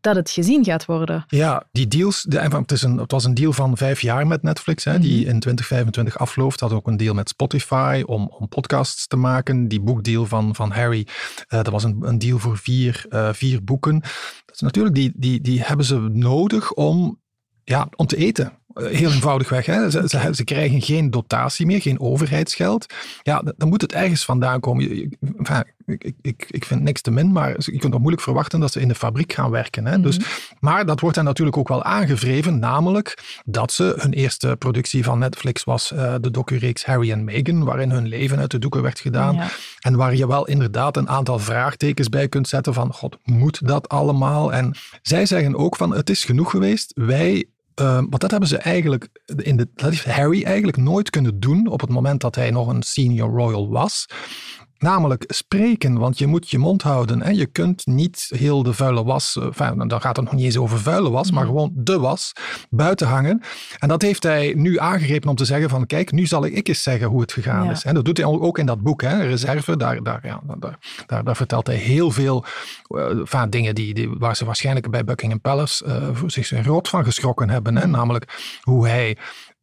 dat 0.00 0.16
het 0.16 0.30
gezien 0.30 0.64
gaat 0.64 0.84
worden. 0.84 1.24
Ja, 1.26 1.66
die 1.72 1.88
deals, 1.88 2.22
de, 2.22 2.40
het, 2.40 2.72
is 2.72 2.82
een, 2.82 2.98
het 2.98 3.10
was 3.10 3.24
een 3.24 3.34
deal 3.34 3.52
van 3.52 3.76
vijf 3.76 4.00
jaar 4.00 4.26
met 4.26 4.42
Netflix, 4.42 4.84
hè, 4.84 4.98
die 4.98 5.18
in 5.18 5.40
2025 5.40 6.18
afloopt. 6.18 6.60
Had 6.60 6.72
ook 6.72 6.86
een 6.86 6.96
deal 6.96 7.14
met 7.14 7.28
Spotify 7.28 8.02
om, 8.06 8.28
om 8.38 8.48
podcasts 8.48 9.06
te 9.06 9.16
maken. 9.16 9.68
Die 9.68 9.80
boekdeal 9.80 10.26
van, 10.26 10.54
van 10.54 10.70
Harry, 10.70 11.06
uh, 11.06 11.46
dat 11.48 11.68
was 11.68 11.84
een, 11.84 11.98
een 12.00 12.18
deal 12.18 12.38
voor 12.38 12.58
vier, 12.58 13.06
uh, 13.10 13.32
vier 13.32 13.64
boeken. 13.64 14.00
Dat 14.44 14.54
is 14.54 14.60
natuurlijk, 14.60 14.94
die, 14.94 15.12
die, 15.14 15.40
die 15.40 15.62
hebben 15.62 15.86
ze 15.86 15.98
nodig 15.98 16.72
om, 16.72 17.20
ja, 17.64 17.88
om 17.96 18.06
te 18.06 18.16
eten. 18.16 18.52
Heel 18.84 19.12
eenvoudigweg. 19.12 19.66
Hè? 19.66 19.90
Ze, 19.90 20.08
ze, 20.08 20.28
ze, 20.32 20.44
krijgen 20.44 20.82
geen 20.82 21.10
dotatie 21.10 21.66
meer, 21.66 21.80
geen 21.80 22.00
overheidsgeld. 22.00 22.94
Ja, 23.22 23.42
dan 23.56 23.68
moet 23.68 23.82
het 23.82 23.92
ergens 23.92 24.24
vandaan 24.24 24.60
komen. 24.60 25.10
Enfin, 25.38 25.64
ik, 25.86 26.12
ik, 26.22 26.46
ik 26.50 26.64
vind 26.64 26.82
niks 26.82 27.00
te 27.00 27.10
min, 27.10 27.32
maar 27.32 27.54
je 27.58 27.78
kunt 27.78 27.92
toch 27.92 28.00
moeilijk 28.00 28.22
verwachten 28.22 28.60
dat 28.60 28.72
ze 28.72 28.80
in 28.80 28.88
de 28.88 28.94
fabriek 28.94 29.32
gaan 29.32 29.50
werken. 29.50 29.86
Hè? 29.86 29.96
Mm 29.96 30.02
-hmm. 30.02 30.10
dus, 30.10 30.18
maar 30.60 30.86
dat 30.86 31.00
wordt 31.00 31.16
hen 31.16 31.24
natuurlijk 31.24 31.56
ook 31.56 31.68
wel 31.68 31.82
aangevreven, 31.82 32.58
namelijk 32.58 33.40
dat 33.44 33.72
ze 33.72 33.94
hun 33.98 34.12
eerste 34.12 34.56
productie 34.58 35.04
van 35.04 35.18
Netflix 35.18 35.64
was 35.64 35.92
uh, 35.92 36.14
de 36.20 36.30
docureeks 36.30 36.84
Harry 36.84 37.10
en 37.10 37.24
Meghan, 37.24 37.64
waarin 37.64 37.90
hun 37.90 38.08
leven 38.08 38.38
uit 38.38 38.50
de 38.50 38.58
doeken 38.58 38.82
werd 38.82 39.00
gedaan. 39.00 39.34
Ja. 39.34 39.48
En 39.78 39.96
waar 39.96 40.14
je 40.14 40.26
wel 40.26 40.46
inderdaad 40.46 40.96
een 40.96 41.08
aantal 41.08 41.38
vraagtekens 41.38 42.08
bij 42.08 42.28
kunt 42.28 42.48
zetten 42.48 42.74
van, 42.74 42.92
god, 42.92 43.18
moet 43.24 43.66
dat 43.66 43.88
allemaal? 43.88 44.52
En 44.52 44.76
zij 45.02 45.26
zeggen 45.26 45.56
ook 45.56 45.76
van, 45.76 45.94
het 45.94 46.10
is 46.10 46.24
genoeg 46.24 46.50
geweest, 46.50 46.92
wij 46.94 47.44
Uh, 47.80 47.94
want 47.94 48.20
dat 48.20 48.30
hebben 48.30 48.48
ze 48.48 48.56
eigenlijk, 48.56 49.08
in 49.36 49.56
de, 49.56 49.68
dat 49.74 49.90
heeft 49.90 50.04
Harry 50.04 50.44
eigenlijk 50.44 50.76
nooit 50.76 51.10
kunnen 51.10 51.40
doen 51.40 51.66
op 51.66 51.80
het 51.80 51.90
moment 51.90 52.20
dat 52.20 52.34
hij 52.34 52.50
nog 52.50 52.68
een 52.68 52.82
senior 52.82 53.30
royal 53.30 53.68
was. 53.68 54.06
Namelijk 54.78 55.24
spreken, 55.26 55.98
want 55.98 56.18
je 56.18 56.26
moet 56.26 56.50
je 56.50 56.58
mond 56.58 56.82
houden. 56.82 57.22
Hè. 57.22 57.30
Je 57.30 57.46
kunt 57.46 57.86
niet 57.86 58.26
heel 58.36 58.62
de 58.62 58.72
vuile 58.72 59.04
was, 59.04 59.36
eh, 59.36 59.44
enfin, 59.44 59.88
dan 59.88 60.00
gaat 60.00 60.16
het 60.16 60.24
nog 60.24 60.34
niet 60.34 60.44
eens 60.44 60.56
over 60.56 60.78
vuile 60.78 61.10
was, 61.10 61.30
maar 61.30 61.46
gewoon 61.46 61.70
de 61.74 61.98
was, 61.98 62.32
buiten 62.70 63.06
hangen. 63.06 63.42
En 63.78 63.88
dat 63.88 64.02
heeft 64.02 64.22
hij 64.22 64.52
nu 64.56 64.78
aangegrepen 64.78 65.28
om 65.30 65.36
te 65.36 65.44
zeggen 65.44 65.70
van, 65.70 65.86
kijk, 65.86 66.12
nu 66.12 66.26
zal 66.26 66.44
ik 66.44 66.68
eens 66.68 66.82
zeggen 66.82 67.08
hoe 67.08 67.20
het 67.20 67.32
gegaan 67.32 67.64
Ja. 67.64 67.70
is. 67.70 67.84
En 67.84 67.94
dat 67.94 68.04
doet 68.04 68.16
hij 68.16 68.26
ook 68.26 68.58
in 68.58 68.66
dat 68.66 68.80
boek, 68.82 69.02
hè, 69.02 69.22
Reserve. 69.22 69.76
Daar, 69.76 70.02
daar, 70.02 70.20
ja, 70.26 70.40
daar, 70.58 70.78
daar, 71.06 71.24
daar 71.24 71.36
vertelt 71.36 71.66
hij 71.66 71.76
heel 71.76 72.10
veel 72.10 72.44
van 73.22 73.50
dingen 73.50 73.74
die, 73.74 73.94
die, 73.94 74.10
waar 74.18 74.36
ze 74.36 74.44
waarschijnlijk 74.44 74.90
bij 74.90 75.04
Buckingham 75.04 75.40
Palace 75.40 75.84
eh, 75.84 76.08
voor 76.12 76.30
zich 76.30 76.64
rood 76.66 76.88
van 76.88 77.04
geschrokken 77.04 77.50
hebben. 77.50 77.76
Hè. 77.76 77.86
Namelijk 77.86 78.58
hoe 78.62 78.88
hij 78.88 79.16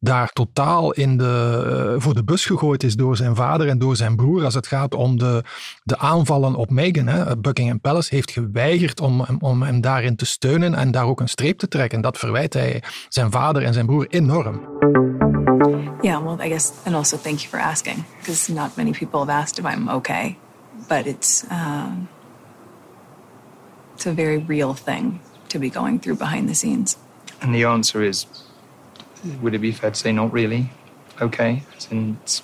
daar 0.06 0.28
totaal 0.32 0.92
in 0.92 1.16
de, 1.16 1.62
eh, 1.94 2.02
voor 2.02 2.14
de 2.14 2.24
bus 2.24 2.44
gegooid 2.44 2.82
is 2.82 2.96
door 2.96 3.16
zijn 3.16 3.36
vader 3.36 3.68
en 3.68 3.78
door 3.78 3.96
zijn 3.96 4.16
broer 4.16 4.44
als 4.44 4.54
het 4.54 4.66
gaat 4.66 4.94
om 4.94 5.18
de, 5.18 5.42
de 5.82 5.98
aanvallen 5.98 6.54
op 6.54 6.70
Meghan. 6.70 7.06
Hè. 7.06 7.36
Buckingham 7.36 7.80
Palace 7.80 8.14
heeft 8.14 8.30
geweigerd 8.30 9.00
om, 9.00 9.20
hem- 9.20 9.36
om 9.40 9.62
hem 9.62 9.80
daarin 9.80 10.16
te 10.16 10.26
steunen 10.26 10.74
en 10.74 10.90
daar 10.90 11.04
ook 11.04 11.20
een 11.20 11.28
streep 11.28 11.58
te 11.58 11.68
trekken. 11.68 12.00
Dat 12.00 12.18
verwijt 12.18 12.54
hij 12.54 12.82
zijn 13.08 13.30
vader 13.30 13.62
en 13.62 13.72
zijn 13.72 13.86
broer 13.86 14.06
enorm. 14.08 14.60
Yeah, 16.02 16.22
well, 16.22 16.46
I 16.46 16.48
guess, 16.48 16.72
and 16.84 16.94
also 16.94 17.16
thank 17.16 17.38
you 17.38 17.48
for 17.48 17.60
asking, 17.60 18.04
because 18.18 18.52
not 18.52 18.76
many 18.76 18.90
people 18.90 19.18
have 19.18 19.30
asked 19.30 19.58
if 19.58 19.72
I'm 19.72 19.88
okay, 19.88 20.36
but 20.88 21.06
it's 21.06 21.44
um, 21.50 22.08
it's 23.94 24.06
a 24.06 24.14
very 24.14 24.44
real 24.46 24.74
thing 24.84 25.20
to 25.46 25.58
be 25.58 25.70
going 25.70 26.02
through 26.02 26.18
behind 26.18 26.48
the 26.48 26.54
scenes. 26.54 26.96
And 27.40 27.54
the 27.54 27.64
answer 27.64 28.02
is 28.02 28.26
would 29.40 29.54
it 29.54 29.60
be 29.60 29.72
fair 29.72 29.90
to 29.92 29.98
say 29.98 30.12
not 30.12 30.32
really? 30.32 30.68
Okay. 31.20 31.62
As 31.76 31.88
in, 31.88 32.18
it's 32.22 32.42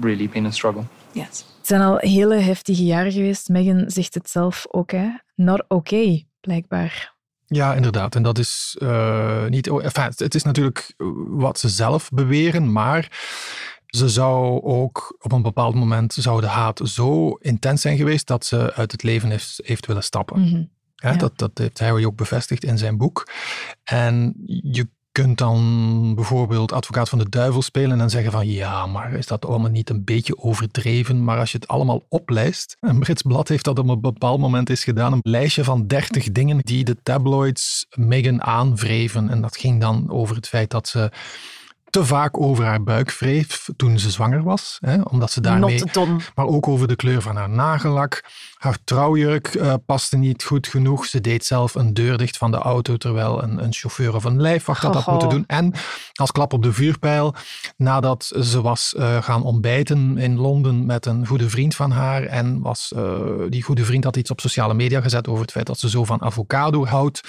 really 0.00 0.28
been 0.28 0.46
a 0.46 0.50
struggle. 0.50 0.82
Yes. 1.12 1.44
Het 1.58 1.66
zijn 1.66 1.80
al 1.80 1.96
hele 1.98 2.36
heftige 2.36 2.84
jaren 2.84 3.12
geweest. 3.12 3.48
Meghan 3.48 3.84
zegt 3.86 4.14
het 4.14 4.30
zelf 4.30 4.66
ook, 4.70 4.90
hè. 4.90 5.08
Not 5.34 5.64
okay, 5.68 6.26
blijkbaar. 6.40 7.12
Ja, 7.46 7.74
inderdaad. 7.74 8.14
En 8.14 8.22
dat 8.22 8.38
is 8.38 8.76
eh, 8.80 9.46
niet. 9.46 9.66
Enfin, 9.68 10.12
het 10.16 10.34
is 10.34 10.42
natuurlijk 10.42 10.94
wat 11.28 11.58
ze 11.58 11.68
zelf 11.68 12.10
beweren, 12.10 12.72
maar 12.72 13.08
ze 13.86 14.08
zou 14.08 14.62
ook 14.62 15.16
op 15.20 15.32
een 15.32 15.42
bepaald 15.42 15.74
moment 15.74 16.12
zou 16.12 16.40
de 16.40 16.46
haat 16.46 16.80
zo 16.84 17.30
intens 17.30 17.80
zijn 17.80 17.96
geweest 17.96 18.26
dat 18.26 18.44
ze 18.44 18.72
uit 18.74 18.92
het 18.92 19.02
leven 19.02 19.30
heeft, 19.30 19.60
heeft 19.64 19.86
willen 19.86 20.02
stappen. 20.02 20.40
Mhm. 20.40 20.64
Hè, 20.94 21.10
Ja. 21.10 21.16
dat, 21.16 21.38
dat 21.38 21.50
heeft 21.54 21.78
Harry 21.80 22.04
ook 22.04 22.16
bevestigd 22.16 22.64
in 22.64 22.78
zijn 22.78 22.96
boek. 22.96 23.28
En 23.84 24.34
je 24.46 24.88
kunt 25.14 25.38
dan 25.38 26.14
bijvoorbeeld 26.14 26.72
advocaat 26.72 27.08
van 27.08 27.18
de 27.18 27.28
duivel 27.28 27.62
spelen 27.62 28.00
en 28.00 28.10
zeggen 28.10 28.32
van 28.32 28.48
ja, 28.48 28.86
maar 28.86 29.12
is 29.12 29.26
dat 29.26 29.46
allemaal 29.46 29.70
niet 29.70 29.90
een 29.90 30.04
beetje 30.04 30.38
overdreven? 30.38 31.24
Maar 31.24 31.38
als 31.38 31.52
je 31.52 31.58
het 31.58 31.68
allemaal 31.68 32.04
oplijst, 32.08 32.76
een 32.80 32.98
Brits 32.98 33.22
blad 33.22 33.48
heeft 33.48 33.64
dat 33.64 33.78
op 33.78 33.88
een 33.88 34.00
bepaald 34.00 34.40
moment 34.40 34.70
is 34.70 34.84
gedaan, 34.84 35.12
een 35.12 35.20
lijstje 35.22 35.64
van 35.64 35.86
30 35.86 36.32
dingen 36.32 36.58
die 36.58 36.84
de 36.84 36.96
tabloids 37.02 37.86
Meghan 37.90 38.42
aanwreven. 38.42 39.28
En 39.30 39.40
dat 39.40 39.56
ging 39.56 39.80
dan 39.80 40.10
over 40.10 40.36
het 40.36 40.48
feit 40.48 40.70
dat 40.70 40.88
ze 40.88 41.10
te 41.94 42.04
vaak 42.04 42.40
over 42.40 42.64
haar 42.64 42.82
buik 42.82 43.12
wreef 43.12 43.68
toen 43.76 43.98
ze 43.98 44.10
zwanger 44.10 44.42
was. 44.42 44.78
Hè, 44.80 45.00
omdat 45.00 45.30
ze 45.30 45.40
daarmee 45.40 45.82
maar 46.34 46.46
ook 46.46 46.68
over 46.68 46.88
de 46.88 46.96
kleur 46.96 47.22
van 47.22 47.36
haar 47.36 47.50
nagellak. 47.50 48.24
Haar 48.64 48.78
trouwjurk 48.84 49.54
eh, 49.54 49.74
paste 49.86 50.16
niet 50.16 50.44
goed 50.44 50.66
genoeg. 50.66 51.06
Ze 51.06 51.20
deed 51.20 51.44
zelf 51.44 51.74
een 51.74 51.94
deur 51.94 52.18
dicht 52.18 52.36
van 52.36 52.50
de 52.50 52.56
auto, 52.56 52.96
terwijl 52.96 53.42
een, 53.42 53.64
een 53.64 53.72
chauffeur 53.72 54.14
of 54.14 54.24
een 54.24 54.40
lijfwacht 54.40 54.82
dat 54.82 54.94
had 54.94 55.02
Goh. 55.02 55.12
moeten 55.12 55.30
doen. 55.30 55.44
En 55.46 55.74
als 56.12 56.32
klap 56.32 56.52
op 56.52 56.62
de 56.62 56.72
vuurpijl, 56.72 57.34
nadat 57.76 58.32
ze 58.40 58.60
was 58.60 58.94
eh, 58.94 59.22
gaan 59.22 59.42
ontbijten 59.42 60.18
in 60.18 60.36
Londen 60.36 60.86
met 60.86 61.06
een 61.06 61.26
goede 61.26 61.50
vriend 61.50 61.74
van 61.74 61.90
haar. 61.90 62.22
En 62.22 62.60
was, 62.60 62.92
eh, 62.96 63.20
die 63.48 63.62
goede 63.62 63.84
vriend 63.84 64.04
had 64.04 64.16
iets 64.16 64.30
op 64.30 64.40
sociale 64.40 64.74
media 64.74 65.00
gezet 65.00 65.28
over 65.28 65.42
het 65.42 65.52
feit 65.52 65.66
dat 65.66 65.78
ze 65.78 65.88
zo 65.88 66.04
van 66.04 66.22
avocado 66.22 66.86
houdt. 66.86 67.20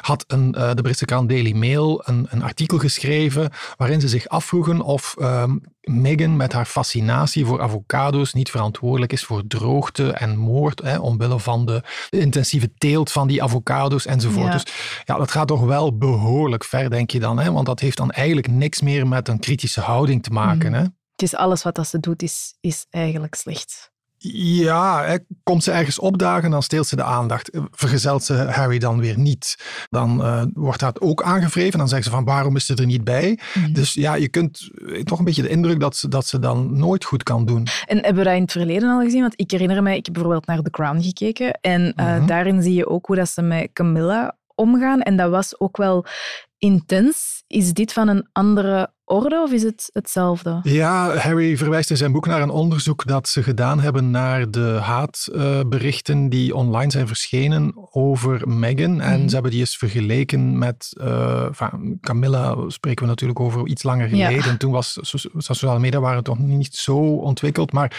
Had 0.00 0.24
een, 0.26 0.52
de 0.52 0.82
Britse 0.82 1.04
krant 1.04 1.28
Daily 1.28 1.52
Mail 1.52 2.02
een, 2.04 2.26
een 2.30 2.42
artikel 2.42 2.78
geschreven 2.78 3.50
waarin 3.76 4.00
ze 4.00 4.08
zich 4.08 4.28
afvroegen 4.28 4.80
of 4.80 5.14
ehm, 5.18 5.56
Meghan 5.80 6.36
met 6.36 6.52
haar 6.52 6.64
fascinatie 6.64 7.46
voor 7.46 7.62
avocado's 7.62 8.32
niet 8.32 8.50
verantwoordelijk 8.50 9.12
is 9.12 9.24
voor 9.24 9.46
droogte 9.46 10.12
en 10.12 10.36
moord, 10.36 10.82
hè, 10.82 10.98
omwille 10.98 11.40
van 11.40 11.66
de 11.66 11.82
intensieve 12.10 12.74
teelt 12.74 13.12
van 13.12 13.28
die 13.28 13.42
avocado's 13.42 14.06
enzovoort. 14.06 14.46
Ja. 14.46 14.52
Dus 14.52 14.64
ja, 15.04 15.16
dat 15.16 15.30
gaat 15.30 15.48
toch 15.48 15.64
wel 15.64 15.98
behoorlijk 15.98 16.64
ver, 16.64 16.90
denk 16.90 17.10
je 17.10 17.20
dan. 17.20 17.38
Hè? 17.38 17.52
Want 17.52 17.66
dat 17.66 17.80
heeft 17.80 17.96
dan 17.96 18.10
eigenlijk 18.10 18.48
niks 18.48 18.80
meer 18.80 19.06
met 19.06 19.28
een 19.28 19.38
kritische 19.38 19.80
houding 19.80 20.22
te 20.22 20.30
maken. 20.30 20.72
Hè? 20.72 20.80
Het 20.80 21.22
is 21.22 21.34
alles 21.34 21.62
wat 21.62 21.74
dat 21.74 21.88
ze 21.88 22.00
doet, 22.00 22.22
is, 22.22 22.54
is 22.60 22.86
eigenlijk 22.90 23.34
slecht. 23.34 23.89
Ja, 24.22 25.04
hè, 25.04 25.16
komt 25.42 25.64
ze 25.64 25.70
ergens 25.70 25.98
opdagen, 25.98 26.50
dan 26.50 26.62
steelt 26.62 26.86
ze 26.86 26.96
de 26.96 27.02
aandacht. 27.02 27.50
Vergezelt 27.70 28.24
ze 28.24 28.34
Harry 28.34 28.78
dan 28.78 29.00
weer 29.00 29.18
niet, 29.18 29.56
dan 29.90 30.22
eh, 30.24 30.42
wordt 30.54 30.80
dat 30.80 31.00
ook 31.00 31.22
aangevreven. 31.22 31.78
Dan 31.78 31.88
zeggen 31.88 32.10
ze 32.10 32.16
van 32.16 32.24
waarom 32.24 32.56
is 32.56 32.66
ze 32.66 32.74
er 32.74 32.86
niet 32.86 33.04
bij? 33.04 33.38
Dus 33.72 33.92
ja, 33.94 34.14
je 34.14 34.28
kunt 34.28 34.70
eh, 34.86 35.02
toch 35.02 35.18
een 35.18 35.24
beetje 35.24 35.42
de 35.42 35.48
indruk 35.48 35.80
dat 35.80 35.96
ze, 35.96 36.08
dat 36.08 36.26
ze 36.26 36.38
dan 36.38 36.78
nooit 36.78 37.04
goed 37.04 37.22
kan 37.22 37.44
doen. 37.46 37.66
En 37.86 37.96
hebben 37.96 38.14
we 38.16 38.24
dat 38.24 38.34
in 38.34 38.42
het 38.42 38.52
verleden 38.52 38.88
al 38.90 39.00
gezien? 39.00 39.20
Want 39.20 39.40
ik 39.40 39.50
herinner 39.50 39.82
mij, 39.82 39.96
ik 39.96 40.04
heb 40.04 40.14
bijvoorbeeld 40.14 40.46
naar 40.46 40.62
The 40.62 40.70
Crown 40.70 41.00
gekeken. 41.02 41.52
En 41.60 41.92
eh, 41.96 42.06
Mhm. 42.16 42.26
daarin 42.26 42.62
zie 42.62 42.74
je 42.74 42.88
ook 42.88 43.06
hoe 43.06 43.16
dat 43.16 43.28
ze 43.28 43.42
met 43.42 43.70
Camilla 43.72 44.36
omgaan. 44.54 45.00
En 45.00 45.16
dat 45.16 45.30
was 45.30 45.60
ook 45.60 45.76
wel 45.76 46.04
intens. 46.58 47.42
Is 47.46 47.72
dit 47.72 47.92
van 47.92 48.08
een 48.08 48.28
andere 48.32 48.90
orde 49.10 49.40
of 49.42 49.52
is 49.52 49.62
het 49.62 49.90
hetzelfde? 49.92 50.60
Ja, 50.62 51.16
Harry 51.16 51.56
verwijst 51.56 51.90
in 51.90 51.96
zijn 51.96 52.12
boek 52.12 52.26
naar 52.26 52.42
een 52.42 52.50
onderzoek 52.50 53.06
dat 53.06 53.28
ze 53.28 53.42
gedaan 53.42 53.80
hebben 53.80 54.10
naar 54.10 54.50
de 54.50 54.78
haatberichten 54.82 56.28
die 56.28 56.54
online 56.54 56.90
zijn 56.90 57.06
verschenen 57.06 57.72
over 57.90 58.48
Meghan. 58.48 59.00
En 59.00 59.18
Mhm. 59.18 59.28
ze 59.28 59.34
hebben 59.34 59.50
die 59.50 59.60
eens 59.60 59.76
vergeleken 59.76 60.58
met 60.58 60.92
eh, 61.00 61.44
enfin, 61.44 61.98
Camilla, 62.00 62.56
spreken 62.66 63.02
we 63.04 63.10
natuurlijk 63.10 63.40
over 63.40 63.66
iets 63.66 63.82
langer 63.82 64.08
geleden. 64.08 64.44
En 64.50 64.58
toen 64.58 64.72
was 64.72 64.98
so- 65.00 65.28
sociale 65.36 65.78
media 65.78 66.00
waren 66.00 66.22
toch 66.22 66.38
niet 66.38 66.74
zo 66.74 66.96
ontwikkeld. 67.16 67.72
Maar 67.72 67.92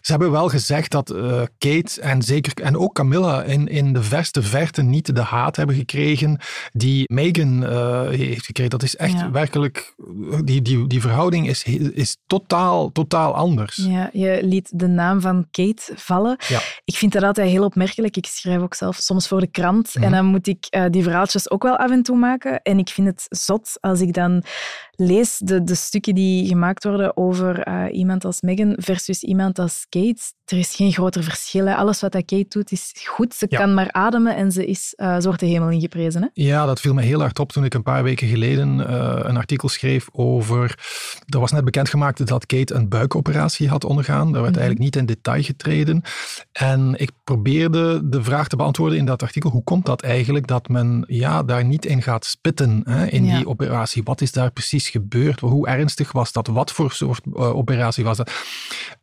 ze 0.00 0.10
hebben 0.12 0.30
wel 0.30 0.48
gezegd 0.48 0.90
dat 0.90 1.10
eh, 1.10 1.42
Kate 1.58 2.00
en 2.00 2.22
zeker 2.22 2.52
en 2.62 2.76
ook 2.78 2.94
Camilla 2.94 3.42
in, 3.42 3.68
in 3.68 3.92
de 3.92 4.02
verste 4.02 4.42
verte 4.42 4.82
niet 4.82 5.14
de 5.14 5.20
haat 5.22 5.56
hebben 5.56 5.76
gekregen 5.76 6.38
die 6.72 7.04
Meghan 7.12 7.64
eh, 7.66 8.08
heeft 8.08 8.46
gekregen. 8.46 8.70
Dat 8.70 8.82
is 8.82 8.96
echt 8.96 9.12
Ja. 9.12 9.30
werkelijk, 9.30 9.94
die, 10.44 10.62
die, 10.62 10.86
die 10.86 11.00
verhouding 11.00 11.48
is, 11.48 11.64
is 11.94 12.16
totaal, 12.26 12.92
totaal 12.92 13.34
anders. 13.34 13.76
Ja, 13.76 14.10
je 14.12 14.38
liet 14.42 14.70
de 14.74 14.86
naam 14.86 15.20
van 15.20 15.46
Kate 15.50 15.92
vallen. 15.94 16.36
Ja. 16.48 16.60
Ik 16.84 16.96
vind 16.96 17.12
dat 17.12 17.22
altijd 17.22 17.50
heel 17.50 17.64
opmerkelijk. 17.64 18.16
Ik 18.16 18.26
schrijf 18.26 18.60
ook 18.60 18.74
zelf 18.74 18.96
soms 18.96 19.28
voor 19.28 19.40
de 19.40 19.50
krant. 19.50 19.94
Mhm. 19.94 20.04
En 20.04 20.10
dan 20.10 20.24
moet 20.24 20.46
ik 20.46 20.66
eh, 20.68 20.84
die 20.90 21.02
verhaaltjes 21.02 21.50
ook 21.50 21.62
wel 21.62 21.76
af 21.76 21.90
en 21.90 22.02
toe 22.02 22.16
maken. 22.16 22.62
En 22.62 22.78
ik 22.78 22.88
vind 22.88 23.06
het 23.06 23.26
zot 23.28 23.78
als 23.80 24.00
ik 24.00 24.14
dan 24.14 24.42
lees 25.00 25.38
de, 25.38 25.64
de 25.64 25.74
stukken 25.74 26.14
die 26.14 26.46
gemaakt 26.46 26.84
worden 26.84 27.16
over 27.16 27.58
eh, 27.62 27.98
iemand 27.98 28.24
als 28.24 28.40
Meghan 28.40 28.72
versus 28.76 29.22
iemand 29.22 29.58
als 29.58 29.86
Kate. 29.88 30.20
Er 30.44 30.58
is 30.58 30.74
geen 30.74 30.92
groter 30.92 31.22
verschil. 31.24 31.66
Hè. 31.66 31.74
Alles 31.74 32.00
wat 32.00 32.12
dat 32.12 32.24
Kate 32.24 32.46
doet 32.48 32.72
is 32.72 32.92
goed. 33.04 33.34
Ze 33.34 33.46
Ja. 33.48 33.58
kan 33.58 33.74
maar 33.74 33.92
ademen 33.92 34.36
en 34.36 34.52
ze 34.52 34.66
is, 34.66 34.92
uh, 34.96 35.16
ze 35.16 35.24
wordt 35.24 35.40
de 35.40 35.46
hemel 35.46 35.68
ingeprezen. 35.70 36.22
Hè? 36.22 36.28
Ja, 36.32 36.66
dat 36.66 36.80
viel 36.80 36.94
me 36.94 37.02
heel 37.02 37.20
hard 37.20 37.38
op 37.38 37.52
toen 37.52 37.64
ik 37.64 37.74
een 37.74 37.82
paar 37.82 38.02
weken 38.02 38.28
geleden 38.28 38.86
eh, 38.88 39.20
een 39.22 39.36
artikel 39.36 39.68
schreef 39.68 40.08
over. 40.12 40.78
Er 41.28 41.40
was 41.40 41.52
net 41.52 41.64
bekendgemaakt 41.64 42.26
dat 42.26 42.46
Kate 42.46 42.74
een 42.74 42.88
buikoperatie 42.88 43.68
had 43.68 43.84
ondergaan. 43.84 44.32
Daar 44.32 44.42
werd 44.42 44.54
Mhm. 44.54 44.60
eigenlijk 44.62 44.78
niet 44.80 44.96
in 44.96 45.06
detail 45.06 45.42
getreden. 45.42 46.02
En 46.52 46.94
ik 46.96 47.10
probeerde 47.24 48.08
de 48.08 48.22
vraag 48.22 48.48
te 48.48 48.56
beantwoorden 48.56 48.98
in 48.98 49.04
dat 49.04 49.22
artikel: 49.22 49.50
hoe 49.50 49.64
komt 49.64 49.86
dat 49.86 50.02
eigenlijk 50.02 50.46
dat 50.46 50.68
men 50.68 51.04
ja, 51.06 51.42
daar 51.42 51.64
niet 51.64 51.86
in 51.86 52.02
gaat 52.02 52.24
spitten 52.24 52.80
hè, 52.84 53.06
in 53.06 53.24
Ja. 53.24 53.36
die 53.36 53.46
operatie? 53.48 54.02
Wat 54.02 54.20
is 54.20 54.32
daar 54.32 54.50
precies 54.50 54.89
gebeurd? 54.90 55.40
Hoe 55.40 55.66
ernstig 55.66 56.12
was 56.12 56.32
dat? 56.32 56.46
Wat 56.46 56.72
voor 56.72 56.92
soort 56.92 57.24
eh, 57.34 57.56
operatie 57.56 58.04
was 58.04 58.16
dat? 58.16 58.32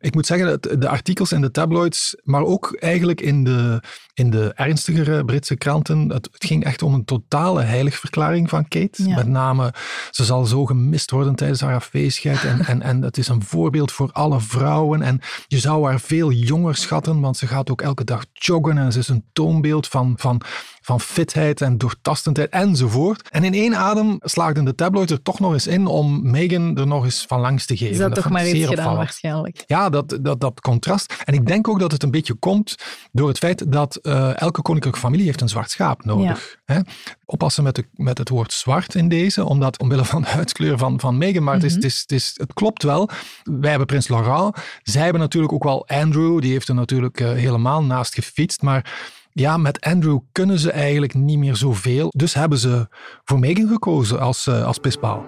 Ik 0.00 0.14
moet 0.14 0.26
zeggen, 0.26 0.60
de 0.60 0.88
artikels 0.88 1.32
in 1.32 1.40
de 1.40 1.50
tabloids, 1.50 2.16
maar 2.22 2.42
ook 2.44 2.76
eigenlijk 2.78 3.20
in 3.20 3.44
de, 3.44 3.82
in 4.14 4.30
de 4.30 4.52
ernstigere 4.54 5.24
Britse 5.24 5.56
kranten, 5.56 6.08
het, 6.08 6.28
het 6.32 6.44
ging 6.44 6.64
echt 6.64 6.82
om 6.82 6.94
een 6.94 7.04
totale 7.04 7.62
heiligverklaring 7.62 8.48
van 8.48 8.68
Kate. 8.68 9.08
Ja. 9.08 9.14
Met 9.14 9.28
name, 9.28 9.74
ze 10.10 10.24
zal 10.24 10.44
zo 10.44 10.66
gemist 10.66 11.10
worden 11.10 11.34
tijdens 11.34 11.60
haar 11.60 11.74
afwezigheid 11.74 12.44
en, 12.44 12.64
en, 12.64 12.82
en 12.82 13.02
het 13.02 13.18
is 13.18 13.28
een 13.28 13.42
voorbeeld 13.42 13.92
voor 13.92 14.12
alle 14.12 14.40
vrouwen 14.40 15.02
en 15.02 15.20
je 15.46 15.58
zou 15.58 15.86
haar 15.86 16.00
veel 16.00 16.32
jonger 16.32 16.76
schatten, 16.76 17.20
want 17.20 17.36
ze 17.36 17.46
gaat 17.46 17.70
ook 17.70 17.82
elke 17.82 18.04
dag 18.04 18.24
joggen 18.32 18.78
en 18.78 18.92
ze 18.92 18.98
is 18.98 19.08
een 19.08 19.24
toonbeeld 19.32 19.86
van, 19.86 20.14
van, 20.16 20.40
van 20.80 21.00
fitheid 21.00 21.60
en 21.60 21.78
doortastendheid 21.78 22.50
enzovoort. 22.50 23.28
En 23.30 23.44
in 23.44 23.54
één 23.54 23.76
adem 23.76 24.16
slaagden 24.20 24.64
de 24.64 24.74
tabloids 24.74 25.12
er 25.12 25.22
toch 25.22 25.40
nog 25.40 25.52
eens 25.52 25.66
in 25.66 25.77
in 25.78 25.86
om 25.86 26.30
Meghan 26.30 26.76
er 26.76 26.86
nog 26.86 27.04
eens 27.04 27.24
van 27.28 27.40
langs 27.40 27.66
te 27.66 27.76
geven. 27.76 27.92
Is 27.92 27.98
dat, 27.98 28.14
toch 28.14 28.30
maar 28.30 28.48
iets 28.48 28.68
gedaan, 28.68 28.96
waarschijnlijk. 28.96 29.64
Ja, 29.66 29.88
dat, 29.88 30.18
dat, 30.20 30.40
dat 30.40 30.60
contrast. 30.60 31.14
En 31.24 31.34
ik 31.34 31.46
denk 31.46 31.68
ook 31.68 31.80
dat 31.80 31.92
het 31.92 32.02
een 32.02 32.10
beetje 32.10 32.34
komt 32.34 32.74
door 33.12 33.28
het 33.28 33.38
feit 33.38 33.72
dat 33.72 33.96
eh, 33.96 34.40
elke 34.40 34.62
koninklijke 34.62 35.00
familie 35.00 35.26
heeft 35.26 35.40
een 35.40 35.48
zwart 35.48 35.70
schaap 35.70 36.04
nodig. 36.04 36.58
Hè? 36.64 36.80
Oppassen 37.24 37.64
met, 37.64 37.74
de, 37.74 37.84
met 37.92 38.18
het 38.18 38.28
woord 38.28 38.52
zwart 38.52 38.94
in 38.94 39.08
deze, 39.08 39.44
omdat 39.44 39.78
omwille 39.78 40.04
van 40.04 40.22
de 40.22 40.28
huidskleur 40.28 40.78
van, 40.78 41.00
van 41.00 41.18
Meghan, 41.18 41.42
maar 41.42 41.54
het, 41.54 41.64
is, 41.64 41.74
het, 41.74 41.84
is, 41.84 42.00
het, 42.00 42.12
is, 42.12 42.32
het 42.36 42.52
klopt 42.52 42.82
wel. 42.82 43.10
Wij 43.42 43.70
hebben 43.70 43.86
prins 43.86 44.08
Laurent. 44.08 44.56
Zij 44.82 45.02
hebben 45.02 45.20
natuurlijk 45.20 45.52
ook 45.52 45.64
wel 45.64 45.86
Andrew, 45.86 46.40
die 46.40 46.52
heeft 46.52 46.68
er 46.68 46.74
natuurlijk 46.74 47.20
eh, 47.20 47.32
helemaal 47.32 47.82
naast 47.82 48.14
gefietst, 48.14 48.62
maar... 48.62 49.16
Ja, 49.38 49.56
met 49.56 49.80
Andrew 49.80 50.18
kunnen 50.32 50.58
ze 50.58 50.70
eigenlijk 50.70 51.14
niet 51.14 51.38
meer 51.38 51.56
zoveel. 51.56 52.12
Dus 52.16 52.34
hebben 52.34 52.58
ze 52.58 52.88
voor 53.24 53.38
Meghan 53.38 53.68
gekozen 53.68 54.20
als, 54.20 54.46
eh, 54.46 54.66
als 54.66 54.78
pispaal. 54.78 55.24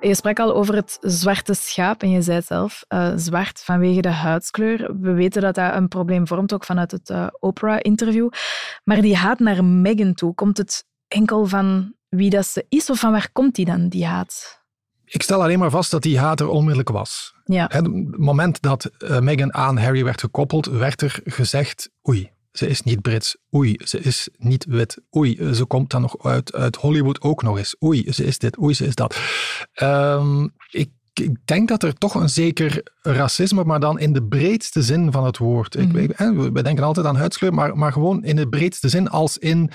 Je 0.00 0.14
sprak 0.14 0.38
al 0.38 0.54
over 0.54 0.74
het 0.74 0.98
zwarte 1.00 1.54
schaap 1.54 2.02
en 2.02 2.10
je 2.10 2.22
zei 2.22 2.42
zelf, 2.42 2.84
eh, 2.88 3.12
zwart 3.16 3.60
vanwege 3.60 4.00
de 4.00 4.10
huidskleur. 4.10 4.96
We 5.00 5.12
weten 5.12 5.42
dat 5.42 5.54
dat 5.54 5.74
een 5.74 5.88
probleem 5.88 6.26
vormt, 6.26 6.52
ook 6.52 6.64
vanuit 6.64 6.90
het 6.90 7.10
eh, 7.10 7.26
Oprah-interview. 7.40 8.28
Maar 8.84 9.00
die 9.00 9.16
haat 9.16 9.38
naar 9.38 9.64
Meghan 9.64 10.14
toe, 10.14 10.34
komt 10.34 10.56
het 10.56 10.84
enkel 11.08 11.46
van 11.46 11.94
wie 12.08 12.30
dat 12.30 12.46
ze 12.46 12.66
is 12.68 12.90
of 12.90 12.98
van 12.98 13.12
waar 13.12 13.28
komt 13.32 13.54
die 13.54 13.64
dan, 13.64 13.88
die 13.88 14.06
haat? 14.06 14.63
Ik 15.04 15.22
stel 15.22 15.42
alleen 15.42 15.58
maar 15.58 15.70
vast 15.70 15.90
dat 15.90 16.02
die 16.02 16.18
haat 16.18 16.40
er 16.40 16.48
onmiddellijk 16.48 16.88
was. 16.88 17.34
Ja. 17.44 17.68
Het 17.72 18.18
moment 18.18 18.62
dat 18.62 18.84
eh, 18.84 19.18
Meghan 19.18 19.54
aan 19.54 19.78
Harry 19.78 20.04
werd 20.04 20.20
gekoppeld, 20.20 20.66
werd 20.66 21.02
er 21.02 21.20
gezegd: 21.24 21.90
oei, 22.08 22.30
ze 22.52 22.66
is 22.66 22.82
niet 22.82 23.02
Brits. 23.02 23.36
Oei, 23.54 23.76
ze 23.84 24.00
is 24.00 24.28
niet 24.36 24.64
wit. 24.64 24.98
Oei, 25.16 25.36
eh, 25.36 25.50
ze 25.50 25.64
komt 25.64 25.90
dan 25.90 26.00
nog 26.00 26.24
uit, 26.24 26.52
uit 26.52 26.76
Hollywood 26.76 27.20
ook 27.20 27.42
nog 27.42 27.58
eens. 27.58 27.76
Oei, 27.84 28.12
ze 28.12 28.24
is 28.24 28.38
dit. 28.38 28.58
Oei, 28.58 28.74
ze 28.74 28.86
is 28.86 28.94
dat. 28.94 29.16
Ehm, 29.72 30.48
ik, 30.70 30.90
ik 31.12 31.36
denk 31.44 31.68
dat 31.68 31.82
er 31.82 31.94
toch 31.94 32.14
een 32.14 32.28
zeker 32.28 32.82
racisme, 33.02 33.64
maar 33.64 33.80
dan 33.80 33.98
in 33.98 34.12
de 34.12 34.22
breedste 34.22 34.82
zin 34.82 35.12
van 35.12 35.24
het 35.24 35.38
woord. 35.38 35.74
We 35.74 36.50
we 36.52 36.62
denken 36.62 36.84
altijd 36.84 37.06
aan 37.06 37.16
huidskleur, 37.16 37.54
maar, 37.54 37.76
maar 37.76 37.92
gewoon 37.92 38.24
in 38.24 38.36
de 38.36 38.48
breedste 38.48 38.88
zin, 38.88 39.08
als 39.08 39.38
in 39.38 39.70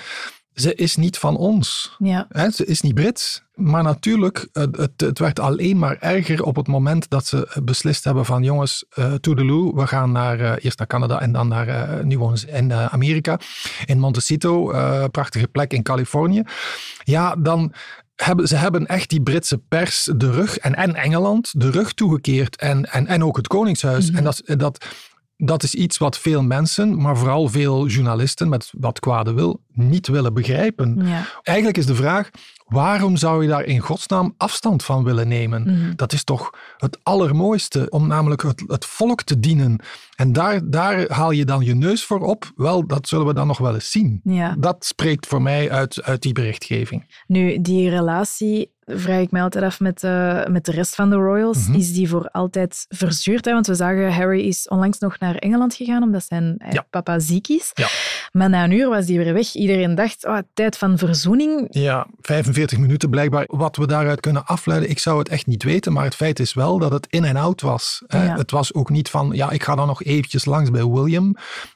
ze 0.59 0.75
is 0.75 0.95
niet 0.95 1.17
van 1.17 1.37
ons. 1.37 1.95
Ja. 1.97 2.27
Ze 2.53 2.65
is 2.65 2.81
niet 2.81 2.93
Brits. 2.93 3.43
Maar 3.53 3.83
natuurlijk, 3.83 4.47
het, 4.53 4.77
het, 4.77 4.91
het 5.01 5.19
werd 5.19 5.39
alleen 5.39 5.77
maar 5.77 5.97
erger 5.99 6.43
op 6.43 6.55
het 6.55 6.67
moment 6.67 7.09
dat 7.09 7.25
ze 7.25 7.59
beslist 7.63 8.03
hebben 8.03 8.25
van 8.25 8.43
jongens, 8.43 8.85
uh, 8.95 9.13
toedeloe, 9.13 9.75
we 9.75 9.87
gaan 9.87 10.11
naar, 10.11 10.39
eh, 10.39 10.65
eerst 10.65 10.77
naar 10.77 10.87
Canada 10.87 11.19
en 11.21 11.31
dan 11.31 11.47
naar, 11.47 11.67
eh, 11.67 12.03
nu 12.03 12.17
wonen 12.17 12.47
in 12.47 12.71
eh, 12.71 12.85
Amerika, 12.85 13.39
in 13.85 13.99
Montecito, 13.99 14.71
eh, 14.71 15.03
prachtige 15.11 15.47
plek 15.47 15.73
in 15.73 15.83
Californië. 15.83 16.43
Ja, 17.03 17.35
dan 17.35 17.73
hebben 18.15 18.47
ze 18.47 18.55
hebben 18.55 18.85
echt 18.85 19.09
die 19.09 19.21
Britse 19.21 19.57
pers 19.57 20.09
de 20.15 20.31
rug, 20.31 20.57
en, 20.57 20.75
en 20.75 20.95
Engeland, 20.95 21.51
de 21.61 21.71
rug 21.71 21.93
toegekeerd 21.93 22.55
en, 22.55 22.91
en, 22.91 23.07
en 23.07 23.23
ook 23.23 23.37
het 23.37 23.47
Koningshuis. 23.47 24.11
En 24.11 24.23
dat, 24.23 24.41
dat, 24.45 24.85
dat 25.41 25.63
is 25.63 25.75
iets 25.75 25.97
wat 25.97 26.17
veel 26.17 26.43
mensen, 26.43 27.01
maar 27.01 27.17
vooral 27.17 27.47
veel 27.47 27.87
journalisten 27.87 28.49
met 28.49 28.71
wat 28.77 28.99
kwade 28.99 29.33
wil, 29.33 29.61
niet 29.73 30.07
willen 30.07 30.33
begrijpen. 30.33 30.99
Ja. 31.05 31.25
Eigenlijk 31.43 31.77
is 31.77 31.85
de 31.85 31.95
vraag, 31.95 32.29
waarom 32.65 33.17
zou 33.17 33.41
je 33.41 33.47
daar 33.47 33.63
in 33.63 33.79
godsnaam 33.79 34.33
afstand 34.37 34.83
van 34.83 35.03
willen 35.03 35.27
nemen? 35.27 35.61
Mhm. 35.61 35.95
Dat 35.95 36.13
is 36.13 36.23
toch 36.23 36.49
het 36.77 36.99
allermooiste, 37.03 37.89
om 37.89 38.07
namelijk 38.07 38.41
het, 38.41 38.63
het 38.67 38.85
volk 38.85 39.23
te 39.23 39.39
dienen. 39.39 39.79
En 40.15 40.33
daar, 40.33 40.69
daar 40.69 41.11
haal 41.11 41.31
je 41.31 41.45
dan 41.45 41.65
je 41.65 41.75
neus 41.75 42.05
voor 42.05 42.19
op. 42.19 42.51
Wel, 42.55 42.87
dat 42.87 43.07
zullen 43.07 43.25
we 43.25 43.33
dan 43.33 43.47
nog 43.47 43.57
wel 43.57 43.73
eens 43.73 43.91
zien. 43.91 44.19
Ja. 44.23 44.55
Dat 44.57 44.85
spreekt 44.85 45.27
voor 45.27 45.41
mij 45.41 45.71
uit, 45.71 46.03
uit 46.03 46.21
die 46.21 46.33
berichtgeving. 46.33 47.21
Nu, 47.27 47.61
die 47.61 47.89
relatie 47.89 48.71
vraag 48.91 49.19
ik 49.21 49.31
mij 49.31 49.41
altijd 49.41 49.63
af 49.63 49.79
met, 49.79 50.03
eh, 50.03 50.45
met 50.45 50.65
de 50.65 50.71
rest 50.71 50.95
van 50.95 51.09
de 51.09 51.15
royals. 51.15 51.67
Mhm. 51.67 51.77
Is 51.77 51.93
die 51.93 52.09
voor 52.09 52.29
altijd 52.31 52.85
verzuurd? 52.89 53.45
Hè? 53.45 53.53
Want 53.53 53.67
we 53.67 53.75
zagen, 53.75 54.13
Harry 54.13 54.47
is 54.47 54.67
onlangs 54.67 54.99
nog 54.99 55.19
naar 55.19 55.35
Engeland 55.35 55.73
gegaan 55.73 56.03
omdat 56.03 56.23
zijn 56.27 56.55
eh, 56.57 56.71
Ja. 56.71 56.85
papa 56.89 57.19
ziek 57.19 57.47
is. 57.47 57.71
Ja. 57.73 57.87
Maar 58.31 58.49
na 58.49 58.63
een 58.63 58.71
uur 58.71 58.89
was 58.89 59.05
die 59.05 59.17
weer 59.17 59.33
weg. 59.33 59.53
Iedereen 59.53 59.95
dacht, 59.95 60.25
oh, 60.25 60.37
tijd 60.53 60.77
van 60.77 60.97
verzoening. 60.97 61.67
Ja, 61.69 62.07
45 62.21 62.77
minuten 62.77 63.09
blijkbaar. 63.09 63.43
Wat 63.47 63.75
we 63.75 63.87
daaruit 63.87 64.19
kunnen 64.19 64.45
afleiden, 64.45 64.89
ik 64.89 64.99
zou 64.99 65.19
het 65.19 65.29
echt 65.29 65.47
niet 65.47 65.63
weten. 65.63 65.93
Maar 65.93 66.03
het 66.03 66.15
feit 66.15 66.39
is 66.39 66.53
wel 66.53 66.79
dat 66.79 66.91
het 66.91 67.07
in 67.09 67.25
en 67.25 67.35
out 67.35 67.61
was. 67.61 68.03
hè. 68.07 68.23
Ja. 68.25 68.35
Het 68.37 68.51
was 68.51 68.73
ook 68.73 68.89
niet 68.89 69.09
van, 69.09 69.29
ja, 69.33 69.49
ik 69.49 69.63
ga 69.63 69.75
dan 69.75 69.87
nog 69.87 70.03
eventjes 70.03 70.45
langs 70.45 70.69
bij 70.71 70.85
William. 70.85 71.35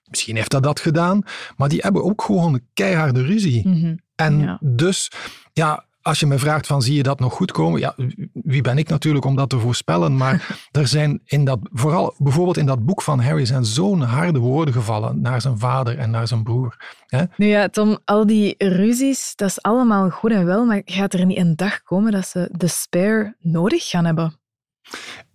Misschien 0.10 0.36
heeft 0.36 0.52
dat 0.52 0.64
dat 0.64 0.80
gedaan. 0.80 1.22
Maar 1.58 1.70
die 1.70 1.80
hebben 1.82 2.04
ook 2.04 2.22
gewoon 2.22 2.54
een 2.54 2.68
keiharde 2.74 3.22
ruzie. 3.22 3.68
Mhm. 3.68 3.96
En 4.16 4.40
Ja. 4.40 4.58
dus, 4.62 5.12
ja, 5.54 5.86
als 6.04 6.20
je 6.20 6.26
me 6.26 6.38
vraagt 6.38 6.68
van 6.68 6.82
zie 6.82 6.96
je 6.96 7.04
dat 7.04 7.20
nog 7.20 7.34
goed 7.34 7.52
komen? 7.52 7.80
Ja, 7.80 7.96
wie 8.34 8.62
ben 8.62 8.78
ik 8.78 8.90
natuurlijk 8.90 9.26
om 9.26 9.36
dat 9.36 9.50
te 9.50 9.60
voorspellen? 9.60 10.18
Maar 10.18 10.58
er 10.72 10.88
zijn 10.88 11.22
in 11.26 11.46
dat, 11.46 11.60
vooral 11.72 12.14
bijvoorbeeld 12.18 12.58
in 12.58 12.66
dat 12.66 12.86
boek 12.86 13.02
van 13.02 13.20
Harry, 13.20 13.46
zijn 13.46 13.66
zo'n 13.66 14.02
harde 14.02 14.40
woorden 14.40 14.74
gevallen 14.74 15.22
naar 15.22 15.42
zijn 15.42 15.60
vader 15.60 15.98
en 15.98 16.10
naar 16.12 16.28
zijn 16.28 16.44
broer. 16.44 17.02
Hè? 17.08 17.24
Nu 17.38 17.46
ja, 17.46 17.70
Tom, 17.70 17.98
al 18.06 18.26
die 18.26 18.56
ruzies, 18.58 19.36
dat 19.36 19.50
is 19.50 19.62
allemaal 19.62 20.10
goed 20.10 20.32
en 20.32 20.46
wel, 20.46 20.66
maar 20.66 20.82
gaat 20.86 21.14
er 21.14 21.26
niet 21.26 21.38
een 21.38 21.56
dag 21.56 21.82
komen 21.82 22.12
dat 22.12 22.28
ze 22.28 22.50
de 22.52 22.68
spare 22.68 23.36
nodig 23.40 23.90
gaan 23.90 24.06
hebben? 24.06 24.38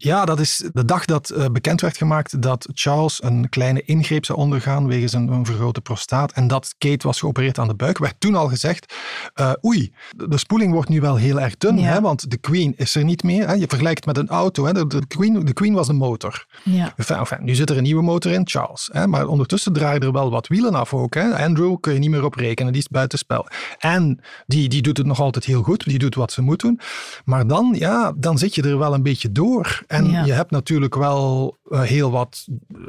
Ja, 0.00 0.24
dat 0.24 0.40
is 0.40 0.64
de 0.72 0.84
dag 0.84 1.04
dat 1.04 1.30
eh, 1.30 1.44
bekend 1.52 1.80
werd 1.80 1.96
gemaakt 1.96 2.42
dat 2.42 2.68
Charles 2.74 3.22
een 3.22 3.48
kleine 3.48 3.82
ingreep 3.82 4.24
zou 4.24 4.38
ondergaan 4.38 4.86
wegens 4.86 5.12
een, 5.12 5.28
een 5.28 5.46
vergrote 5.46 5.80
prostaat 5.80 6.32
en 6.32 6.46
dat 6.46 6.74
Kate 6.78 7.06
was 7.06 7.18
geopereerd 7.18 7.58
aan 7.58 7.68
de 7.68 7.74
buik, 7.74 7.98
werd 7.98 8.14
toen 8.18 8.34
al 8.34 8.48
gezegd, 8.48 8.94
eh, 9.34 9.52
oei, 9.64 9.92
de, 10.16 10.28
de 10.28 10.38
spoeling 10.38 10.72
wordt 10.72 10.88
nu 10.88 11.00
wel 11.00 11.16
heel 11.16 11.40
erg 11.40 11.56
dun, 11.56 11.78
Ja. 11.78 11.84
hè, 11.92 12.00
want 12.00 12.30
de 12.30 12.36
Queen 12.36 12.74
is 12.76 12.94
er 12.94 13.04
niet 13.04 13.22
meer. 13.22 13.46
Hè. 13.46 13.52
Je 13.52 13.66
vergelijkt 13.68 14.06
met 14.06 14.16
een 14.18 14.28
auto, 14.28 14.64
hè. 14.66 14.72
De, 14.72 14.86
de 14.86 15.06
Queen, 15.06 15.44
de 15.44 15.52
Queen 15.52 15.74
was 15.74 15.88
een 15.88 15.96
motor. 15.96 16.46
Ja. 16.64 16.92
Enfin, 16.96 17.16
enfin, 17.16 17.38
nu 17.44 17.54
zit 17.54 17.70
er 17.70 17.76
een 17.76 17.82
nieuwe 17.82 18.02
motor 18.02 18.32
in, 18.32 18.48
Charles. 18.48 18.88
Hè, 18.92 19.06
maar 19.06 19.26
ondertussen 19.26 19.72
draaien 19.72 20.00
er 20.00 20.12
wel 20.12 20.30
wat 20.30 20.46
wielen 20.46 20.74
af 20.74 20.94
ook. 20.94 21.14
Hè. 21.14 21.44
Andrew 21.44 21.76
kun 21.80 21.92
je 21.92 21.98
niet 21.98 22.10
meer 22.10 22.24
op 22.24 22.34
rekenen, 22.34 22.72
die 22.72 22.82
is 22.82 22.88
buitenspel. 22.88 23.46
En 23.78 24.20
die, 24.46 24.68
die 24.68 24.82
doet 24.82 24.96
het 24.96 25.06
nog 25.06 25.20
altijd 25.20 25.44
heel 25.44 25.62
goed, 25.62 25.84
die 25.84 25.98
doet 25.98 26.14
wat 26.14 26.32
ze 26.32 26.42
moet 26.42 26.60
doen. 26.60 26.80
Maar 27.24 27.46
dan, 27.46 27.74
ja, 27.78 28.12
dan 28.16 28.38
zit 28.38 28.54
je 28.54 28.62
er 28.62 28.78
wel 28.78 28.94
een 28.94 29.02
beetje 29.02 29.32
door. 29.32 29.86
En 29.88 30.10
Ja. 30.10 30.24
je 30.24 30.32
hebt 30.32 30.50
natuurlijk 30.50 30.94
wel 30.94 31.56
eh, 31.70 31.80
heel 31.80 32.10
wat 32.10 32.46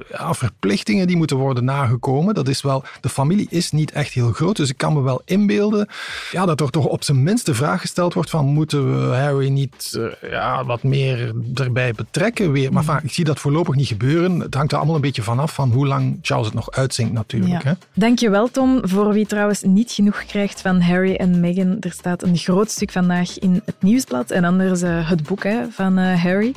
ja, 0.10 0.34
verplichtingen 0.34 1.08
die 1.08 1.18
moeten 1.18 1.38
worden 1.38 1.64
nagekomen. 1.66 2.34
Dat 2.34 2.48
is 2.48 2.62
wel, 2.62 2.84
de 3.02 3.10
familie 3.10 3.48
is 3.50 3.72
niet 3.72 3.92
echt 3.92 4.14
heel 4.14 4.32
groot, 4.32 4.56
dus 4.56 4.70
ik 4.70 4.78
kan 4.78 4.94
me 4.94 5.02
wel 5.02 5.22
inbeelden 5.26 5.88
ja, 6.32 6.46
dat 6.46 6.62
er 6.62 6.70
toch 6.70 6.86
op 6.86 7.04
zijn 7.04 7.24
minst 7.24 7.46
de 7.46 7.54
vraag 7.54 7.82
gesteld 7.82 8.14
wordt 8.14 8.30
van 8.30 8.46
moeten 8.46 9.10
we 9.10 9.16
Harry 9.16 9.50
niet 9.50 10.00
eh, 10.22 10.32
ja, 10.32 10.66
wat 10.66 10.84
meer 10.84 11.34
erbij 11.54 11.94
betrekken 11.94 12.52
weer. 12.52 12.74
Maar 12.74 12.84
enfin, 12.84 13.00
ik 13.04 13.14
zie 13.14 13.24
dat 13.24 13.40
voorlopig 13.40 13.76
niet 13.76 13.88
gebeuren. 13.88 14.40
Het 14.40 14.54
hangt 14.54 14.72
er 14.72 14.78
allemaal 14.78 14.96
een 14.96 15.02
beetje 15.02 15.22
vanaf 15.22 15.54
van 15.54 15.72
hoe 15.72 15.88
lang 15.88 16.20
Charles 16.22 16.46
het 16.46 16.56
nog 16.56 16.72
uitzinkt 16.72 17.14
natuurlijk. 17.14 17.64
Hè? 17.64 17.70
Ja. 17.70 17.78
Dankjewel, 17.94 18.52
Tom. 18.52 18.80
Voor 18.82 19.14
wie 19.14 19.26
trouwens 19.26 19.62
niet 19.62 19.92
genoeg 19.92 20.24
krijgt 20.26 20.62
van 20.62 20.82
Harry 20.82 21.16
en 21.16 21.40
Meghan, 21.40 21.78
er 21.80 21.92
staat 21.92 22.24
een 22.24 22.38
groot 22.38 22.72
stuk 22.72 22.92
vandaag 22.92 23.40
in 23.40 23.62
het 23.66 23.76
nieuwsblad 23.80 24.32
en 24.32 24.44
anders 24.44 24.82
eh, 24.82 25.10
het 25.10 25.24
boek 25.24 25.44
hè, 25.44 25.66
van 25.72 25.98
eh, 25.98 26.24
Harry. 26.24 26.54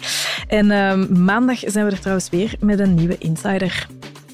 En 0.49 0.71
ehm, 0.71 1.25
maandag 1.25 1.59
zijn 1.66 1.85
we 1.85 1.90
er 1.90 2.01
trouwens 2.01 2.31
weer 2.31 2.55
met 2.61 2.79
een 2.79 2.95
nieuwe 2.95 3.18
Insider. 3.18 3.88